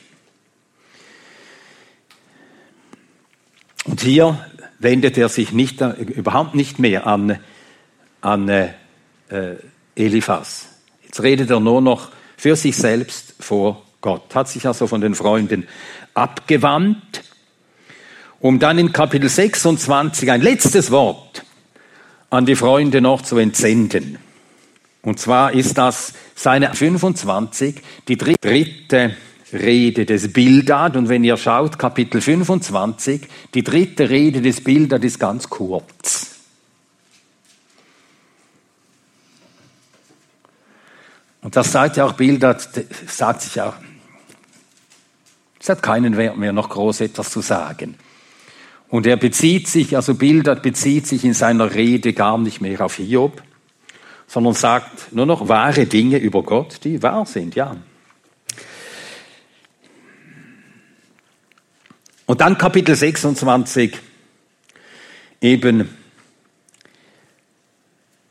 [3.85, 4.45] Und hier
[4.79, 7.39] wendet er sich nicht, überhaupt nicht mehr an,
[8.21, 8.69] an äh,
[9.95, 10.67] Eliphas.
[11.03, 15.15] Jetzt redet er nur noch für sich selbst vor Gott, hat sich also von den
[15.15, 15.67] Freunden
[16.13, 17.23] abgewandt,
[18.39, 21.45] um dann in Kapitel 26 ein letztes Wort
[22.29, 24.17] an die Freunde noch zu entsenden.
[25.03, 29.15] Und zwar ist das seine 25, die dritte
[29.53, 30.95] Rede des Bildad.
[30.95, 33.21] Und wenn ihr schaut, Kapitel 25,
[33.53, 36.33] die dritte Rede des Bildad ist ganz kurz.
[41.41, 42.67] Und das sagt ja auch Bildad,
[43.07, 43.75] sagt sich auch,
[45.59, 47.95] es hat keinen Wert mehr, noch groß etwas zu sagen.
[48.89, 52.95] Und er bezieht sich, also Bildert bezieht sich in seiner Rede gar nicht mehr auf
[52.95, 53.41] Hiob,
[54.27, 57.75] sondern sagt nur noch wahre Dinge über Gott, die wahr sind, ja.
[62.25, 63.97] Und dann Kapitel 26,
[65.41, 65.89] eben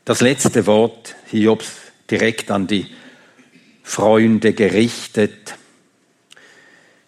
[0.03, 1.67] das letzte Wort Hiobs
[2.09, 2.87] direkt an die
[3.83, 5.55] Freunde gerichtet.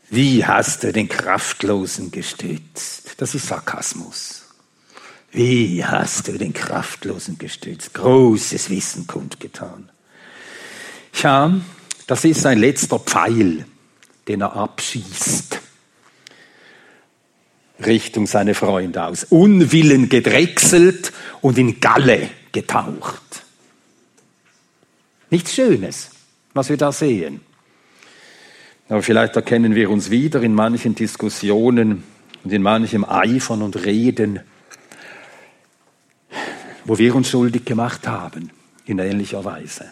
[0.09, 3.15] Wie hast du den Kraftlosen gestützt?
[3.17, 4.43] Das ist Sarkasmus.
[5.31, 7.93] Wie hast du den Kraftlosen gestützt?
[7.93, 9.89] Großes Wissen kundgetan.
[11.21, 11.53] Ja,
[12.07, 13.65] das ist sein letzter Pfeil,
[14.27, 15.59] den er abschießt.
[17.83, 19.25] Richtung seine Freunde aus.
[19.25, 21.11] Unwillen gedrechselt
[21.41, 23.21] und in Galle getaucht.
[25.29, 26.11] Nichts Schönes,
[26.53, 27.41] was wir da sehen.
[28.87, 32.03] Aber vielleicht erkennen wir uns wieder in manchen Diskussionen
[32.43, 34.41] und in manchem Eifern und Reden,
[36.85, 38.51] wo wir uns schuldig gemacht haben,
[38.85, 39.91] in ähnlicher Weise.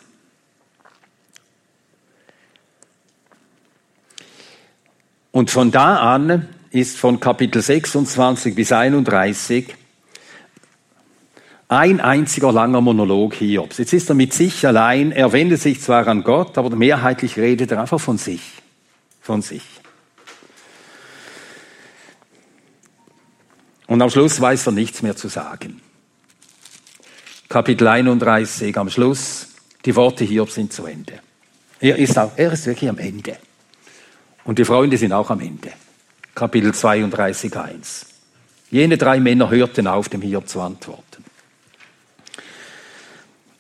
[5.32, 9.75] Und von da an ist von Kapitel 26 bis 31
[11.67, 13.77] ein einziger langer Monolog Hiobs.
[13.77, 17.71] Jetzt ist er mit sich allein, er wendet sich zwar an Gott, aber mehrheitlich redet
[17.71, 18.41] er einfach von sich
[19.21, 19.63] von sich.
[23.88, 25.81] Und am Schluss weiß er nichts mehr zu sagen.
[27.47, 29.47] Kapitel 31 am Schluss,
[29.86, 31.19] die Worte Hiob sind zu Ende.
[31.79, 33.38] Er ist, auch, er ist wirklich am Ende.
[34.43, 35.71] Und die Freunde sind auch am Ende.
[36.36, 38.06] Kapitel 32, 1.
[38.72, 41.24] Jene drei Männer hörten auf, dem Hiob zu antworten.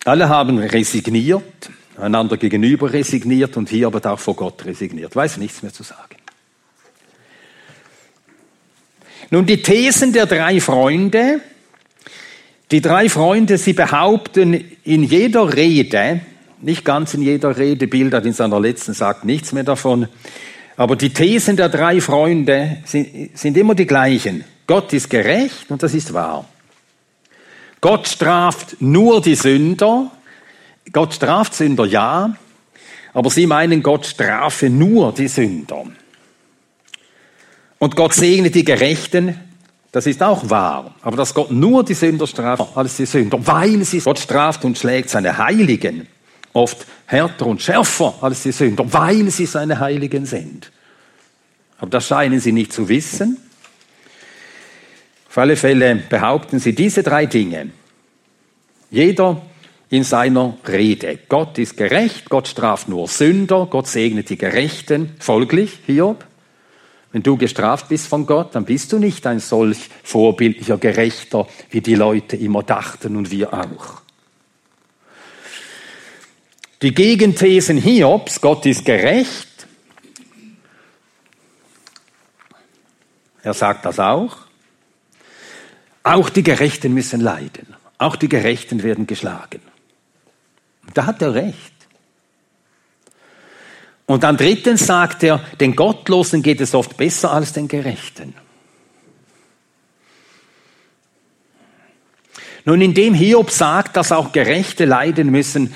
[0.05, 5.15] Alle haben resigniert, einander gegenüber resigniert und hier aber auch vor Gott resigniert.
[5.15, 6.17] Weiß nichts mehr zu sagen.
[9.29, 11.41] Nun, die Thesen der drei Freunde.
[12.71, 16.21] Die drei Freunde, sie behaupten in jeder Rede,
[16.61, 20.07] nicht ganz in jeder Rede, Bildert in seiner letzten sagt nichts mehr davon,
[20.75, 24.43] aber die Thesen der drei Freunde sind, sind immer die gleichen.
[24.67, 26.45] Gott ist gerecht und das ist wahr.
[27.81, 30.11] Gott straft nur die Sünder
[30.91, 32.35] Gott straft Sünder, ja,
[33.13, 35.85] aber sie meinen, Gott strafe nur die Sünder.
[37.79, 39.39] Und Gott segne die Gerechten,
[39.91, 40.95] das ist auch wahr.
[41.01, 44.77] Aber dass Gott nur die Sünder straft als die Sünder, weil sie Gott straft und
[44.77, 46.07] schlägt seine Heiligen
[46.53, 50.71] oft härter und schärfer als die Sünder, weil sie seine Heiligen sind.
[51.77, 53.37] Aber das scheinen sie nicht zu wissen.
[55.27, 57.71] Auf alle Fälle behaupten sie diese drei Dinge.
[58.91, 59.41] Jeder
[59.89, 61.19] in seiner Rede.
[61.27, 65.11] Gott ist gerecht, Gott straft nur Sünder, Gott segnet die Gerechten.
[65.19, 66.25] Folglich, Hiob,
[67.11, 71.81] wenn du gestraft bist von Gott, dann bist du nicht ein solch vorbildlicher Gerechter, wie
[71.81, 74.02] die Leute immer dachten und wir auch.
[76.83, 79.67] Die Gegenthesen Hiobs, Gott ist gerecht,
[83.41, 84.35] er sagt das auch,
[86.03, 89.61] auch die Gerechten müssen leiden, auch die Gerechten werden geschlagen.
[90.93, 91.73] Da hat er recht.
[94.05, 98.33] Und dann drittens sagt er, den Gottlosen geht es oft besser als den Gerechten.
[102.65, 105.73] Nun, indem Hiob sagt, dass auch Gerechte leiden müssen,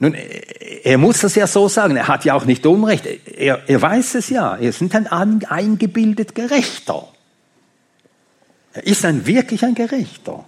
[0.00, 3.82] nun, er muss das ja so sagen, er hat ja auch nicht Unrecht, er, er
[3.82, 7.06] weiß es ja, er ist ein eingebildet Gerechter.
[8.72, 10.44] Er ist ein wirklich ein Gerechter.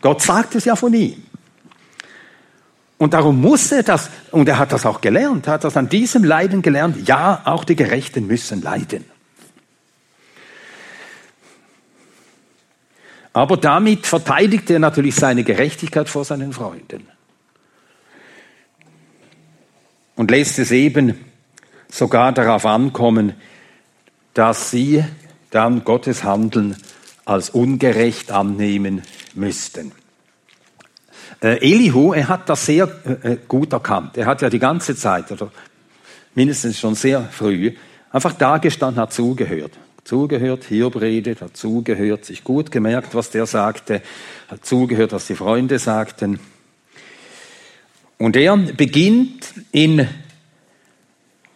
[0.00, 1.22] Gott sagt es ja von ihm.
[2.98, 6.24] Und darum muss er das, und er hat das auch gelernt, hat das an diesem
[6.24, 9.04] Leiden gelernt, ja, auch die Gerechten müssen leiden.
[13.32, 17.15] Aber damit verteidigt er natürlich seine Gerechtigkeit vor seinen Freunden.
[20.16, 21.14] Und lässt es eben
[21.88, 23.34] sogar darauf ankommen,
[24.34, 25.04] dass sie
[25.50, 26.76] dann Gottes Handeln
[27.24, 29.02] als ungerecht annehmen
[29.34, 29.92] müssten.
[31.42, 34.16] Äh, Elihu, er hat das sehr äh, äh, gut erkannt.
[34.16, 35.50] Er hat ja die ganze Zeit, oder
[36.34, 37.72] mindestens schon sehr früh,
[38.10, 39.72] einfach da gestanden, hat zugehört.
[40.04, 44.02] Zugehört, Hiob redet, hat zugehört, sich gut gemerkt, was der sagte,
[44.48, 46.38] hat zugehört, was die Freunde sagten.
[48.18, 50.08] Und er beginnt in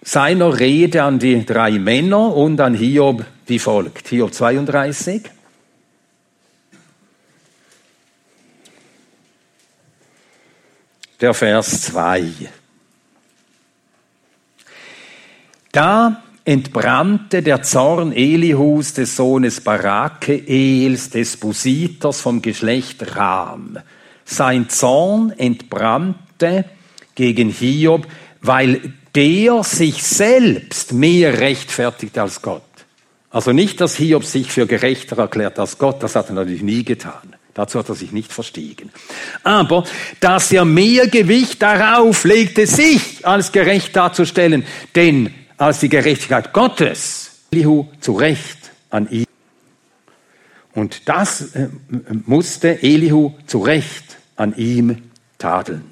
[0.03, 4.09] seiner Rede an die drei Männer und an Hiob wie folgt.
[4.09, 5.23] Hiob 32.
[11.21, 12.25] der Vers 2.
[15.73, 23.79] Da entbrannte der Zorn Elihus des Sohnes Barakeels des Busiters vom Geschlecht Ram.
[24.25, 26.30] Sein Zorn entbrannte
[27.15, 28.07] gegen Hiob,
[28.41, 32.63] weil der sich selbst mehr rechtfertigt als Gott.
[33.31, 36.85] Also nicht, dass Hiob sich für gerechter erklärt als Gott, das hat er natürlich nie
[36.85, 37.37] getan.
[37.55, 38.91] Dazu hat er sich nicht verstiegen.
[39.43, 39.85] Aber
[40.21, 47.43] dass er mehr Gewicht darauf legte, sich als gerecht darzustellen, denn als die Gerechtigkeit Gottes,
[47.53, 49.27] Elihu zu Recht an ihm.
[50.75, 51.69] Und das äh,
[52.25, 55.03] musste Elihu zu Recht an ihm
[55.39, 55.85] tadeln.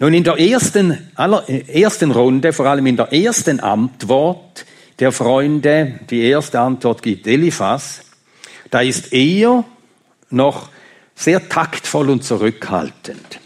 [0.00, 4.64] Nun in der ersten, aller, äh, ersten Runde, vor allem in der ersten Antwort,
[4.98, 8.02] der Freunde die erste Antwort gibt, Eliphas,
[8.70, 9.64] da ist er
[10.30, 10.68] noch
[11.14, 13.40] sehr taktvoll und zurückhaltend.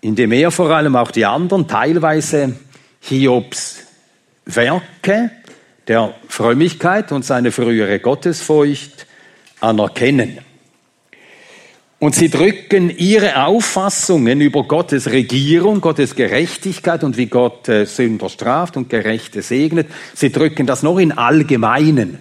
[0.00, 2.54] Indem er vor allem auch die anderen teilweise
[3.00, 3.86] Hiobs
[4.44, 5.30] Werke
[5.88, 9.06] der Frömmigkeit und seine frühere Gottesfurcht
[9.60, 10.45] anerkennen.
[11.98, 18.28] Und sie drücken ihre Auffassungen über Gottes Regierung, Gottes Gerechtigkeit und wie Gott äh, Sünder
[18.28, 22.18] straft und Gerechte segnet, sie drücken das noch in allgemeinen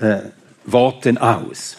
[0.00, 0.18] äh,
[0.64, 1.76] Worten aus.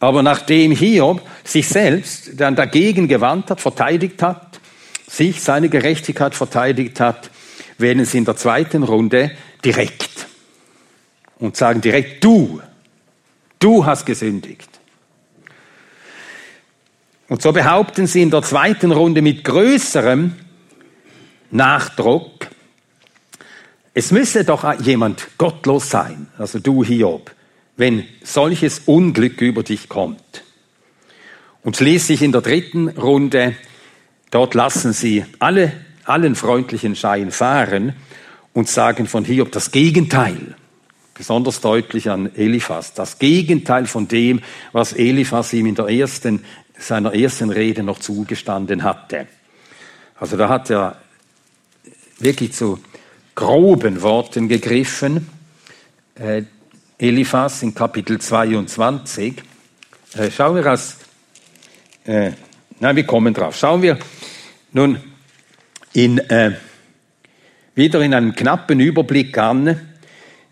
[0.00, 4.60] Aber nachdem Hiob sich selbst dann dagegen gewandt hat, verteidigt hat,
[5.08, 7.30] sich seine Gerechtigkeit verteidigt hat,
[7.78, 9.30] werden sie in der zweiten Runde
[9.64, 10.26] direkt
[11.38, 12.60] und sagen direkt, du,
[13.58, 14.68] du hast gesündigt.
[17.28, 20.34] Und so behaupten sie in der zweiten Runde mit größerem
[21.50, 22.48] Nachdruck,
[23.96, 27.30] es müsse doch jemand gottlos sein, also du Hiob,
[27.76, 30.42] wenn solches Unglück über dich kommt.
[31.62, 33.54] Und schließlich in der dritten Runde,
[34.32, 35.72] dort lassen sie alle,
[36.04, 37.94] allen freundlichen Schein fahren
[38.52, 40.56] und sagen von Hiob das Gegenteil.
[41.14, 46.44] Besonders deutlich an Eliphas, das Gegenteil von dem, was Eliphas ihm in der ersten
[46.78, 49.26] seiner ersten Rede noch zugestanden hatte.
[50.16, 50.96] Also da hat er
[52.18, 52.78] wirklich zu
[53.34, 55.28] groben Worten gegriffen.
[56.14, 56.42] Äh,
[56.98, 59.42] Eliphas in Kapitel 22.
[60.16, 60.98] Äh, schauen wir das,
[62.04, 62.30] äh,
[62.78, 63.56] nein, wir kommen drauf.
[63.56, 63.98] Schauen wir
[64.72, 64.98] nun
[65.92, 66.52] in, äh,
[67.74, 69.94] wieder in einem knappen Überblick an,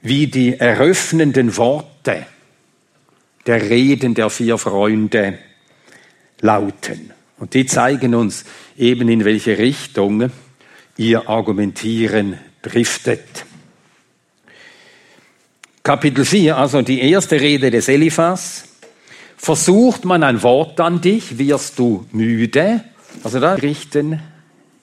[0.00, 2.26] wie die eröffnenden Worte
[3.46, 5.38] der Reden der vier Freunde
[6.42, 7.12] lauten.
[7.38, 8.44] Und die zeigen uns
[8.76, 10.30] eben, in welche Richtung
[10.96, 13.46] ihr Argumentieren driftet.
[15.82, 18.68] Kapitel 4, also die erste Rede des Eliphas.
[19.36, 22.84] Versucht man ein Wort an dich, wirst du müde.
[23.24, 24.20] Also da richten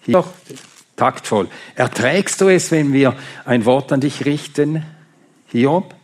[0.01, 0.25] hier
[0.97, 1.47] taktvoll.
[1.75, 4.83] Erträgst du es, wenn wir ein Wort an dich richten,
[5.47, 5.95] Hiob?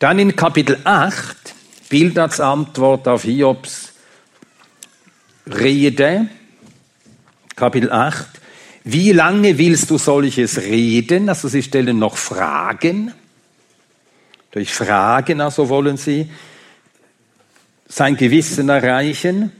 [0.00, 1.53] Dann in Kapitel 8,
[1.94, 3.92] Bildads Antwort auf Hiobs
[5.46, 6.26] Rede,
[7.54, 8.26] Kapitel 8.
[8.82, 11.28] Wie lange willst du solches reden?
[11.28, 13.14] Also sie stellen noch Fragen.
[14.50, 16.28] Durch Fragen also wollen sie
[17.86, 19.52] sein Gewissen erreichen.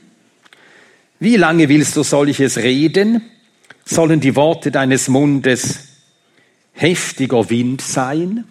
[1.21, 3.31] Wie lange willst du solches reden?
[3.85, 5.87] Sollen die Worte deines Mundes
[6.73, 8.45] heftiger Wind sein?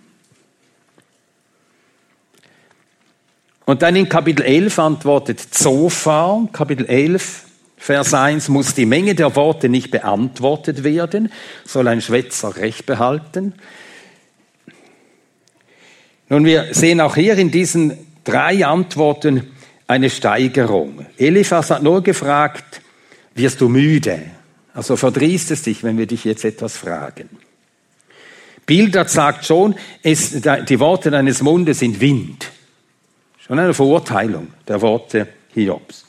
[3.66, 7.46] Und dann in Kapitel 11 antwortet Zophar, Kapitel 11,
[7.78, 11.32] Vers 1, muss die Menge der Worte nicht beantwortet werden,
[11.66, 13.54] soll ein Schwätzer Recht behalten.
[16.30, 19.52] Nun, wir sehen auch hier in diesen drei Antworten
[19.88, 21.06] eine Steigerung.
[21.18, 22.82] Eliphas hat nur gefragt,
[23.36, 24.22] wirst du müde?
[24.74, 27.30] Also verdrießt es dich, wenn wir dich jetzt etwas fragen.
[28.66, 32.53] Bildert sagt schon, es, die Worte deines Mundes sind Wind.
[33.46, 36.06] Schon eine Verurteilung der Worte Hiobs.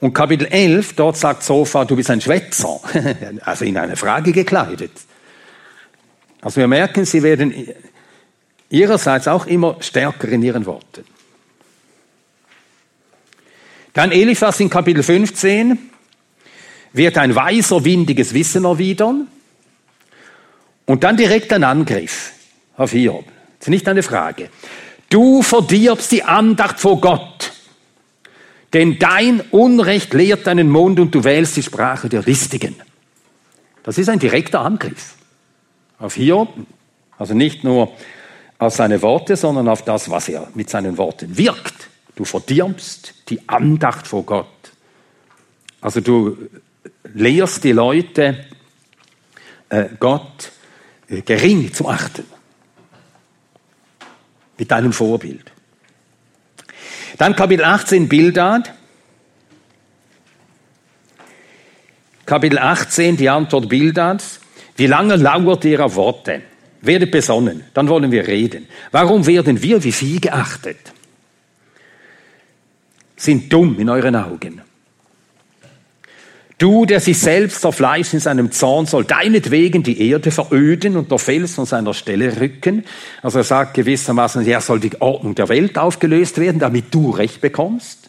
[0.00, 2.80] Und Kapitel 11, dort sagt Sofa, du bist ein Schwätzer,
[3.42, 4.92] also in eine Frage gekleidet.
[6.40, 7.68] Also wir merken, sie werden
[8.70, 11.04] ihrerseits auch immer stärker in ihren Worten.
[13.92, 15.78] Dann Eliphas in Kapitel 15
[16.92, 19.28] wird ein weiser, windiges Wissen erwidern
[20.86, 22.32] und dann direkt ein Angriff
[22.76, 23.26] auf Hiob.
[23.58, 24.48] Das ist nicht eine Frage.
[25.08, 27.52] Du verdirbst die Andacht vor Gott,
[28.72, 32.74] denn dein Unrecht lehrt deinen Mund und du wählst die Sprache der Listigen.
[33.82, 35.14] Das ist ein direkter Angriff
[35.98, 36.48] auf Hiob,
[37.18, 37.92] also nicht nur
[38.58, 41.88] auf seine Worte, sondern auf das, was er mit seinen Worten wirkt.
[42.16, 44.46] Du verdirbst die Andacht vor Gott.
[45.80, 46.36] Also du
[47.14, 48.44] lehrst die Leute,
[49.68, 50.50] äh, Gott
[51.08, 52.24] äh, gering zu achten
[54.58, 55.52] mit deinem Vorbild.
[57.18, 58.72] Dann Kapitel 18 Bildad.
[62.24, 64.40] Kapitel 18 die Antwort Bildads.
[64.76, 66.42] Wie lange lauert ihr auf Worte?
[66.82, 68.68] Werdet besonnen, dann wollen wir reden.
[68.92, 70.92] Warum werden wir wie Vieh geachtet?
[73.16, 74.60] Sind dumm in euren Augen.
[76.58, 81.18] Du, der sich selbst zerfleischt in seinem Zorn, soll deinetwegen die Erde veröden und der
[81.18, 82.84] Fels von seiner Stelle rücken.
[83.22, 87.42] Also er sagt gewissermaßen, ja, soll die Ordnung der Welt aufgelöst werden, damit du Recht
[87.42, 88.08] bekommst.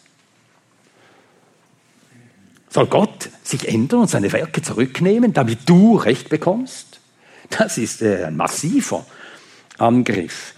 [2.70, 7.00] Soll Gott sich ändern und seine Werke zurücknehmen, damit du Recht bekommst?
[7.50, 9.04] Das ist äh, ein massiver
[9.76, 10.54] Angriff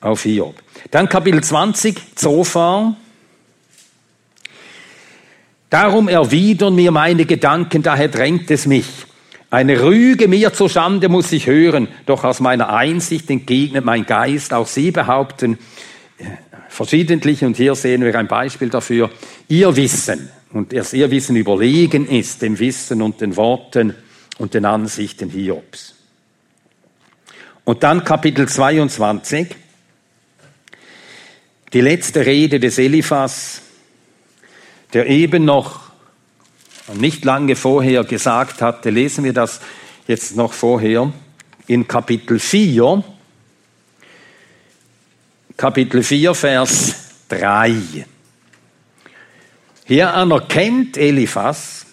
[0.00, 0.54] auf Hiob.
[0.90, 2.96] Dann Kapitel 20, Zophar.
[5.70, 8.88] Darum erwidern mir meine Gedanken, daher drängt es mich.
[9.50, 14.52] Eine Rüge mir zur Schande muss ich hören, doch aus meiner Einsicht entgegnet mein Geist.
[14.52, 15.58] Auch Sie behaupten
[16.68, 19.10] verschiedentlich, und hier sehen wir ein Beispiel dafür,
[19.48, 23.94] Ihr Wissen und dass Ihr Wissen überlegen ist dem Wissen und den Worten
[24.38, 25.94] und den Ansichten Hiobs.
[27.64, 29.48] Und dann Kapitel 22,
[31.72, 33.62] die letzte Rede des Eliphas
[34.92, 35.80] der eben noch
[36.94, 39.60] nicht lange vorher gesagt hatte, lesen wir das
[40.06, 41.12] jetzt noch vorher,
[41.66, 43.04] in Kapitel 4,
[45.56, 46.94] Kapitel 4, Vers
[47.28, 48.06] 3.
[49.84, 51.86] Hier anerkennt Eliphas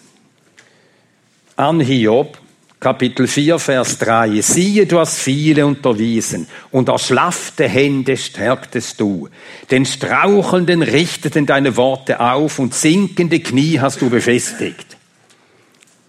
[1.54, 2.38] an Hiob,
[2.80, 4.40] Kapitel 4, Vers 3.
[4.40, 9.28] Siehe, du hast viele unterwiesen und erschlaffte Hände stärktest du.
[9.72, 14.96] Den Strauchelnden richteten deine Worte auf und sinkende Knie hast du befestigt.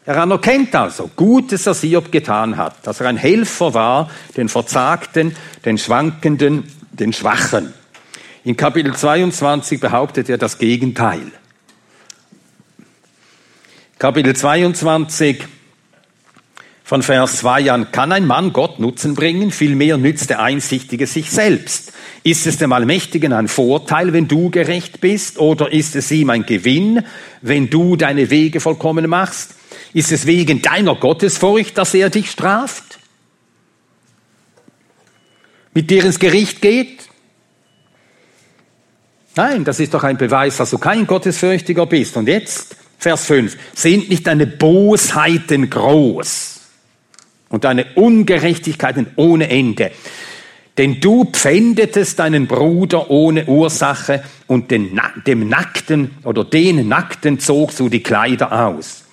[0.05, 5.36] Er anerkennt also Gutes, was Hiob getan hat, dass er ein Helfer war, den Verzagten,
[5.65, 7.74] den Schwankenden, den Schwachen.
[8.43, 11.32] In Kapitel 22 behauptet er das Gegenteil.
[13.97, 15.45] Kapitel 22,
[16.90, 19.52] von Vers 2 an, kann ein Mann Gott Nutzen bringen?
[19.52, 21.94] Vielmehr nützt der Einsichtige sich selbst.
[22.24, 25.38] Ist es dem Allmächtigen ein Vorteil, wenn du gerecht bist?
[25.38, 27.06] Oder ist es ihm ein Gewinn,
[27.44, 29.54] wenn du deine Wege vollkommen machst?
[29.94, 32.98] Ist es wegen deiner Gottesfurcht, dass er dich straft?
[35.76, 37.08] Mit dir ins Gericht geht?
[39.36, 42.18] Nein, das ist doch ein Beweis, dass du kein Gottesfürchtiger bist.
[42.18, 46.59] Und jetzt, Vers 5, sind nicht deine Bosheiten groß?
[47.50, 49.91] Und deine Ungerechtigkeiten ohne Ende.
[50.78, 57.82] Denn du pfändetest deinen Bruder ohne Ursache und den, dem Nackten oder den Nackten zogst
[57.82, 59.04] du die Kleider aus.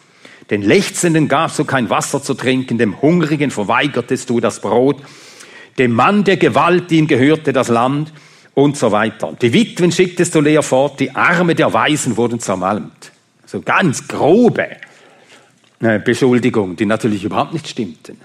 [0.50, 5.02] Den Lechzenden gabst du kein Wasser zu trinken, dem Hungrigen verweigertest du das Brot,
[5.78, 8.12] dem Mann der Gewalt, ihm gehörte das Land
[8.54, 9.36] und so weiter.
[9.42, 13.10] Die Witwen schicktest du leer fort, die Arme der Weisen wurden zermalmt.
[13.44, 14.68] So ganz grobe
[15.80, 18.18] äh, Beschuldigungen, die natürlich überhaupt nicht stimmten.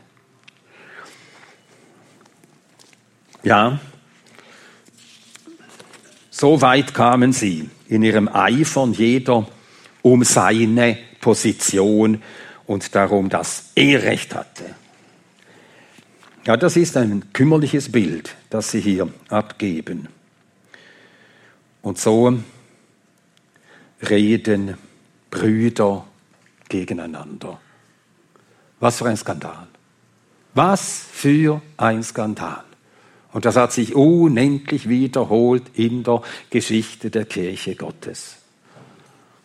[3.44, 3.80] Ja,
[6.30, 9.48] so weit kamen sie in ihrem Eifern jeder
[10.02, 12.22] um seine Position
[12.66, 14.76] und darum, dass er Recht hatte.
[16.46, 20.08] Ja, das ist ein kümmerliches Bild, das Sie hier abgeben.
[21.84, 22.40] Und so
[24.10, 24.78] reden
[25.30, 26.06] Brüder
[26.70, 27.60] gegeneinander.
[28.80, 29.68] Was für ein Skandal.
[30.56, 32.64] Was für ein Skandal.
[33.34, 38.38] Und das hat sich unendlich wiederholt in der Geschichte der Kirche Gottes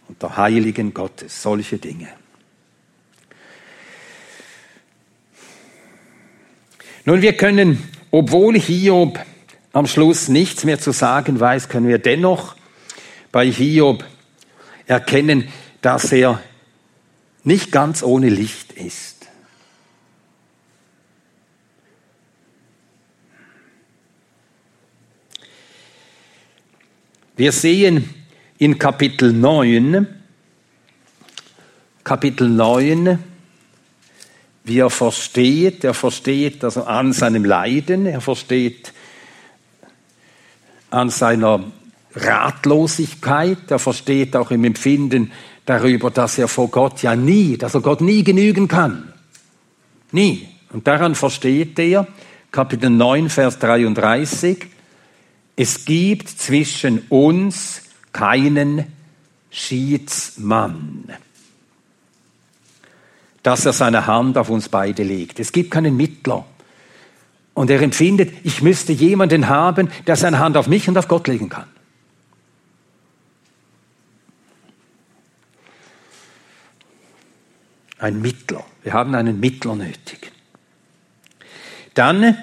[0.09, 2.09] und der Heiligen Gottes, solche Dinge.
[7.05, 9.20] Nun, wir können, obwohl Hiob
[9.72, 12.57] am Schluss nichts mehr zu sagen weiß, können wir dennoch
[13.30, 14.05] bei Hiob
[14.87, 15.49] erkennen,
[15.82, 16.43] dass er
[17.45, 19.16] nicht ganz ohne Licht ist.
[27.39, 28.09] Wir sehen
[28.57, 30.07] in Kapitel 9,
[32.03, 33.18] Kapitel 9,
[34.64, 38.95] wie er versteht, er versteht also an seinem Leiden, er versteht
[40.89, 41.62] an seiner
[42.14, 45.30] Ratlosigkeit, er versteht auch im Empfinden
[45.66, 49.12] darüber, dass er vor Gott ja nie, dass er Gott nie genügen kann.
[50.11, 50.49] Nie.
[50.72, 52.07] Und daran versteht er,
[52.51, 54.68] Kapitel 9, Vers 33,
[55.57, 57.83] es gibt zwischen uns
[58.13, 58.85] keinen
[59.51, 61.05] Schiedsmann,
[63.43, 65.41] dass er seine Hand auf uns beide legt.
[65.41, 66.45] Es gibt keinen Mittler.
[67.55, 71.27] Und er empfindet, ich müsste jemanden haben, der seine Hand auf mich und auf Gott
[71.27, 71.69] legen kann.
[77.99, 78.63] Ein Mittler.
[78.83, 80.33] Wir haben einen Mittler nötig.
[81.95, 82.37] Dann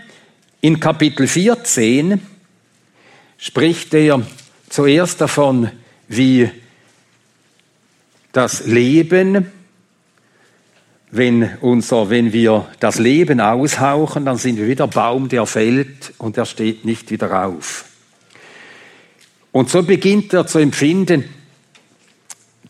[0.61, 2.32] in Kapitel 14
[3.43, 4.25] spricht er
[4.69, 5.69] zuerst davon,
[6.07, 6.49] wie
[8.31, 9.51] das Leben,
[11.11, 16.13] wenn, unser, wenn wir das Leben aushauchen, dann sind wir wie der Baum, der fällt
[16.19, 17.83] und der steht nicht wieder auf.
[19.51, 21.25] Und so beginnt er zu empfinden,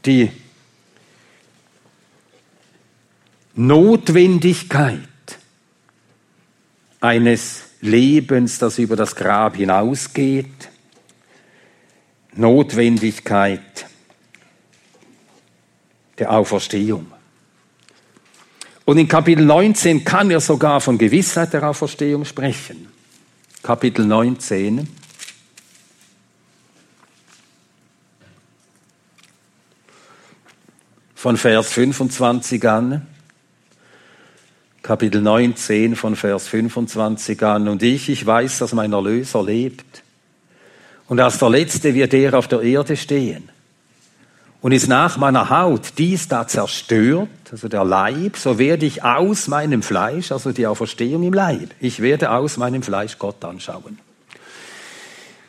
[0.05, 0.31] die
[3.53, 4.97] Notwendigkeit
[6.99, 10.69] eines Lebens, das über das Grab hinausgeht,
[12.33, 13.85] Notwendigkeit
[16.17, 17.11] der Auferstehung.
[18.85, 22.87] Und in Kapitel 19 kann er sogar von Gewissheit der Auferstehung sprechen.
[23.61, 24.87] Kapitel 19.
[31.15, 33.12] Von Vers 25 an.
[34.83, 37.69] Kapitel 19 von Vers 25 an.
[37.69, 40.03] Und ich, ich weiß, dass mein Erlöser lebt.
[41.07, 43.49] Und als der Letzte wird er auf der Erde stehen.
[44.61, 49.47] Und ist nach meiner Haut dies da zerstört, also der Leib, so werde ich aus
[49.47, 53.99] meinem Fleisch, also die Auferstehung im Leib, ich werde aus meinem Fleisch Gott anschauen.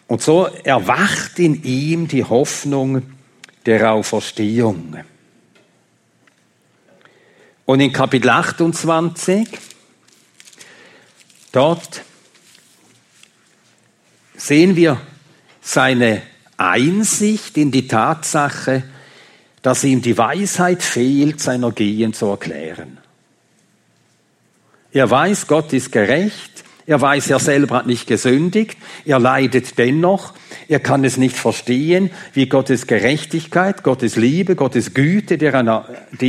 [0.07, 3.03] Und so erwacht in ihm die Hoffnung
[3.67, 4.97] der Auferstehung.
[7.67, 9.49] Und in Kapitel 28,
[11.53, 12.03] dort
[14.37, 15.01] sehen wir
[15.63, 16.23] seine
[16.57, 18.83] Einsicht in die Tatsache,
[19.63, 22.99] dass ihm die Weisheit fehlt, seiner Gehen zu erklären.
[24.93, 28.77] Er weiß, Gott ist gerecht, er weiß, er selber hat nicht gesündigt,
[29.07, 30.35] er leidet dennoch,
[30.69, 35.47] er kann es nicht verstehen, wie Gottes Gerechtigkeit, Gottes Liebe, Gottes Güte, die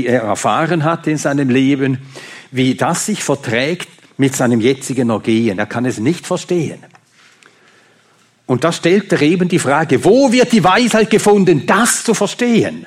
[0.08, 2.00] er erfahren hat in seinem Leben,
[2.52, 5.60] wie das sich verträgt mit seinem jetzigen Ergehen.
[5.60, 6.80] Er kann es nicht verstehen.
[8.46, 12.86] Und da stellt er eben die Frage, wo wird die Weisheit gefunden, das zu verstehen?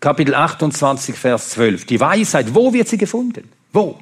[0.00, 1.86] Kapitel 28, Vers 12.
[1.86, 3.48] Die Weisheit, wo wird sie gefunden?
[3.72, 3.98] Wo?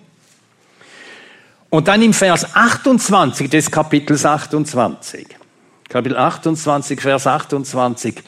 [1.71, 5.27] Und dann im Vers 28 des Kapitels 28.
[5.89, 8.23] Kapitel 28, Vers 28.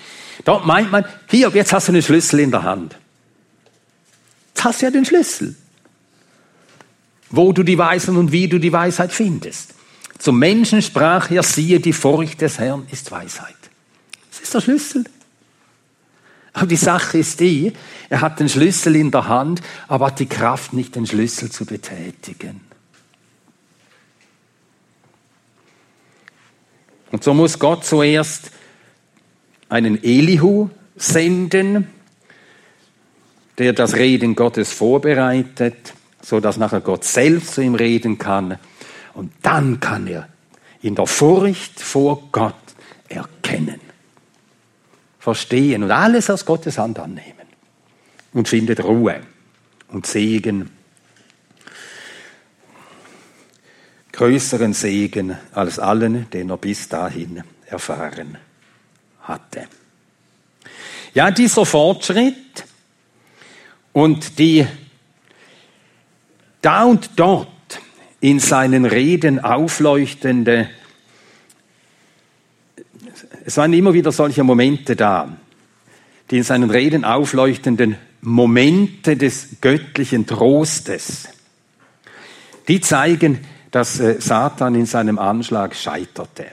[0.44, 2.96] Dort meint man, hier, jetzt hast du einen Schlüssel in der Hand.
[4.54, 5.56] Jetzt hast du ja den Schlüssel.
[7.30, 9.74] wo du die Weisheit und wie du die Weisheit findest.
[10.18, 13.54] Zum Menschen sprach er, siehe, die Furcht des Herrn ist Weisheit.
[14.30, 15.04] Das ist der Schlüssel.
[16.54, 17.72] Aber die Sache ist die,
[18.08, 21.66] er hat den Schlüssel in der Hand, aber hat die Kraft nicht, den Schlüssel zu
[21.66, 22.62] betätigen.
[27.10, 28.50] Und so muss Gott zuerst
[29.68, 31.88] einen Elihu senden,
[33.58, 38.58] der das Reden Gottes vorbereitet, so dass nachher Gott selbst zu ihm reden kann.
[39.14, 40.28] Und dann kann er
[40.82, 42.54] in der Furcht vor Gott
[43.08, 43.80] erkennen,
[45.18, 47.34] verstehen und alles aus Gottes Hand annehmen
[48.32, 49.20] und findet Ruhe
[49.88, 50.70] und Segen,
[54.18, 58.36] größeren Segen als allen, den er bis dahin erfahren
[59.22, 59.68] hatte.
[61.14, 62.64] Ja, dieser Fortschritt
[63.92, 64.66] und die
[66.60, 67.48] da und dort
[68.18, 70.68] in seinen Reden aufleuchtende,
[73.44, 75.36] es waren immer wieder solche Momente da,
[76.32, 81.28] die in seinen Reden aufleuchtenden Momente des göttlichen Trostes,
[82.66, 83.38] die zeigen,
[83.70, 86.46] dass äh, Satan in seinem Anschlag scheiterte.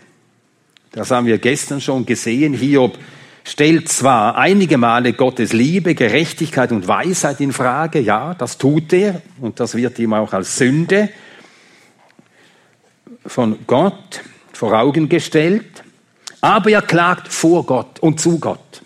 [0.91, 2.53] Das haben wir gestern schon gesehen.
[2.53, 2.97] Hiob
[3.43, 9.21] stellt zwar einige Male Gottes Liebe, Gerechtigkeit und Weisheit in Frage, ja, das tut er
[9.39, 11.09] und das wird ihm auch als Sünde
[13.25, 14.21] von Gott
[14.53, 15.83] vor Augen gestellt,
[16.41, 18.81] aber er klagt vor Gott und zu Gott.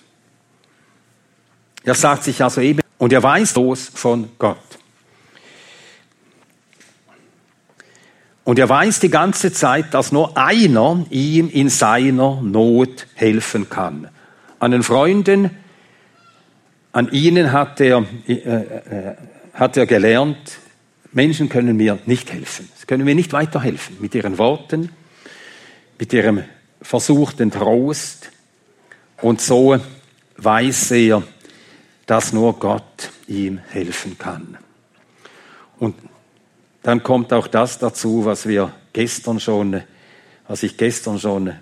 [1.84, 4.58] Er sagt sich also eben, und er weiß los von Gott.
[8.44, 14.10] Und er weiß die ganze Zeit, dass nur einer ihm in seiner Not helfen kann.
[14.60, 15.52] An den Freunden,
[16.92, 19.16] an ihnen hat er, äh, äh,
[19.54, 20.38] hat er gelernt,
[21.12, 22.70] Menschen können mir nicht helfen.
[22.76, 24.90] Sie können mir nicht weiterhelfen mit ihren Worten,
[25.98, 26.44] mit ihrem
[26.82, 28.32] versuchten Trost.
[29.22, 29.78] Und so
[30.38, 31.24] weiß er,
[32.06, 34.58] dass nur Gott ihm helfen kann.
[35.78, 35.96] Und
[36.84, 39.82] dann kommt auch das dazu, was wir gestern schon,
[40.48, 41.54] was ich gestern schon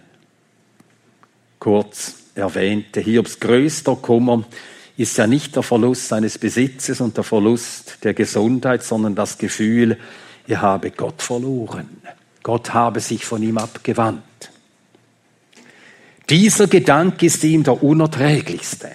[1.60, 3.02] kurz erwähnte.
[3.02, 4.44] Hiobs größter Kummer
[4.96, 9.98] ist ja nicht der Verlust seines Besitzes und der Verlust der Gesundheit, sondern das Gefühl,
[10.48, 12.02] er habe Gott verloren.
[12.42, 14.24] Gott habe sich von ihm abgewandt.
[16.30, 18.92] Dieser Gedanke ist ihm der unerträglichste.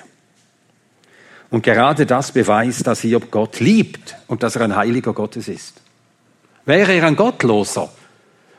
[1.51, 5.82] Und gerade das beweist, dass Hiob Gott liebt und dass er ein heiliger Gottes ist.
[6.65, 7.91] Wäre er ein Gottloser,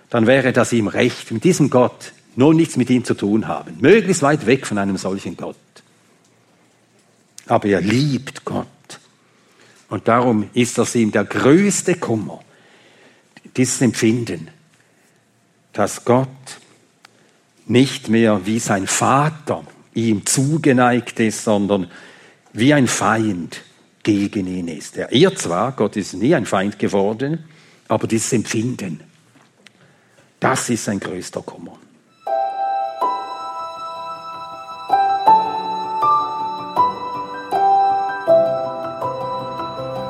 [0.10, 3.78] dann wäre das ihm recht, mit diesem Gott nur nichts mit ihm zu tun haben.
[3.80, 5.56] Möglichst weit weg von einem solchen Gott.
[7.48, 8.68] Aber er liebt Gott.
[9.90, 12.42] Und darum ist das ihm der größte Kummer,
[13.56, 14.48] dieses Empfinden,
[15.74, 16.28] dass Gott
[17.68, 21.92] nicht mehr wie sein Vater ihm zugeneigt ist, sondern
[22.54, 23.62] wie ein Feind
[24.02, 24.98] gegen ihn ist.
[24.98, 27.46] Er ehrt zwar, Gott ist nie ein Feind geworden,
[27.94, 29.02] aber dieses Empfinden,
[30.40, 31.78] das ist sein größter Kummer.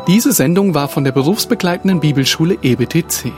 [0.07, 3.31] Diese Sendung war von der berufsbegleitenden Bibelschule EBTC.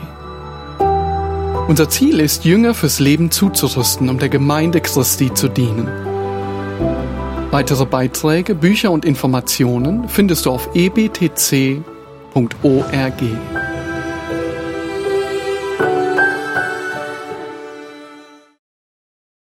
[1.68, 5.88] Unser Ziel ist, Jünger fürs Leben zuzurüsten, um der Gemeinde Christi zu dienen.
[7.50, 11.82] Weitere Beiträge, Bücher und Informationen findest du auf ebtc.org.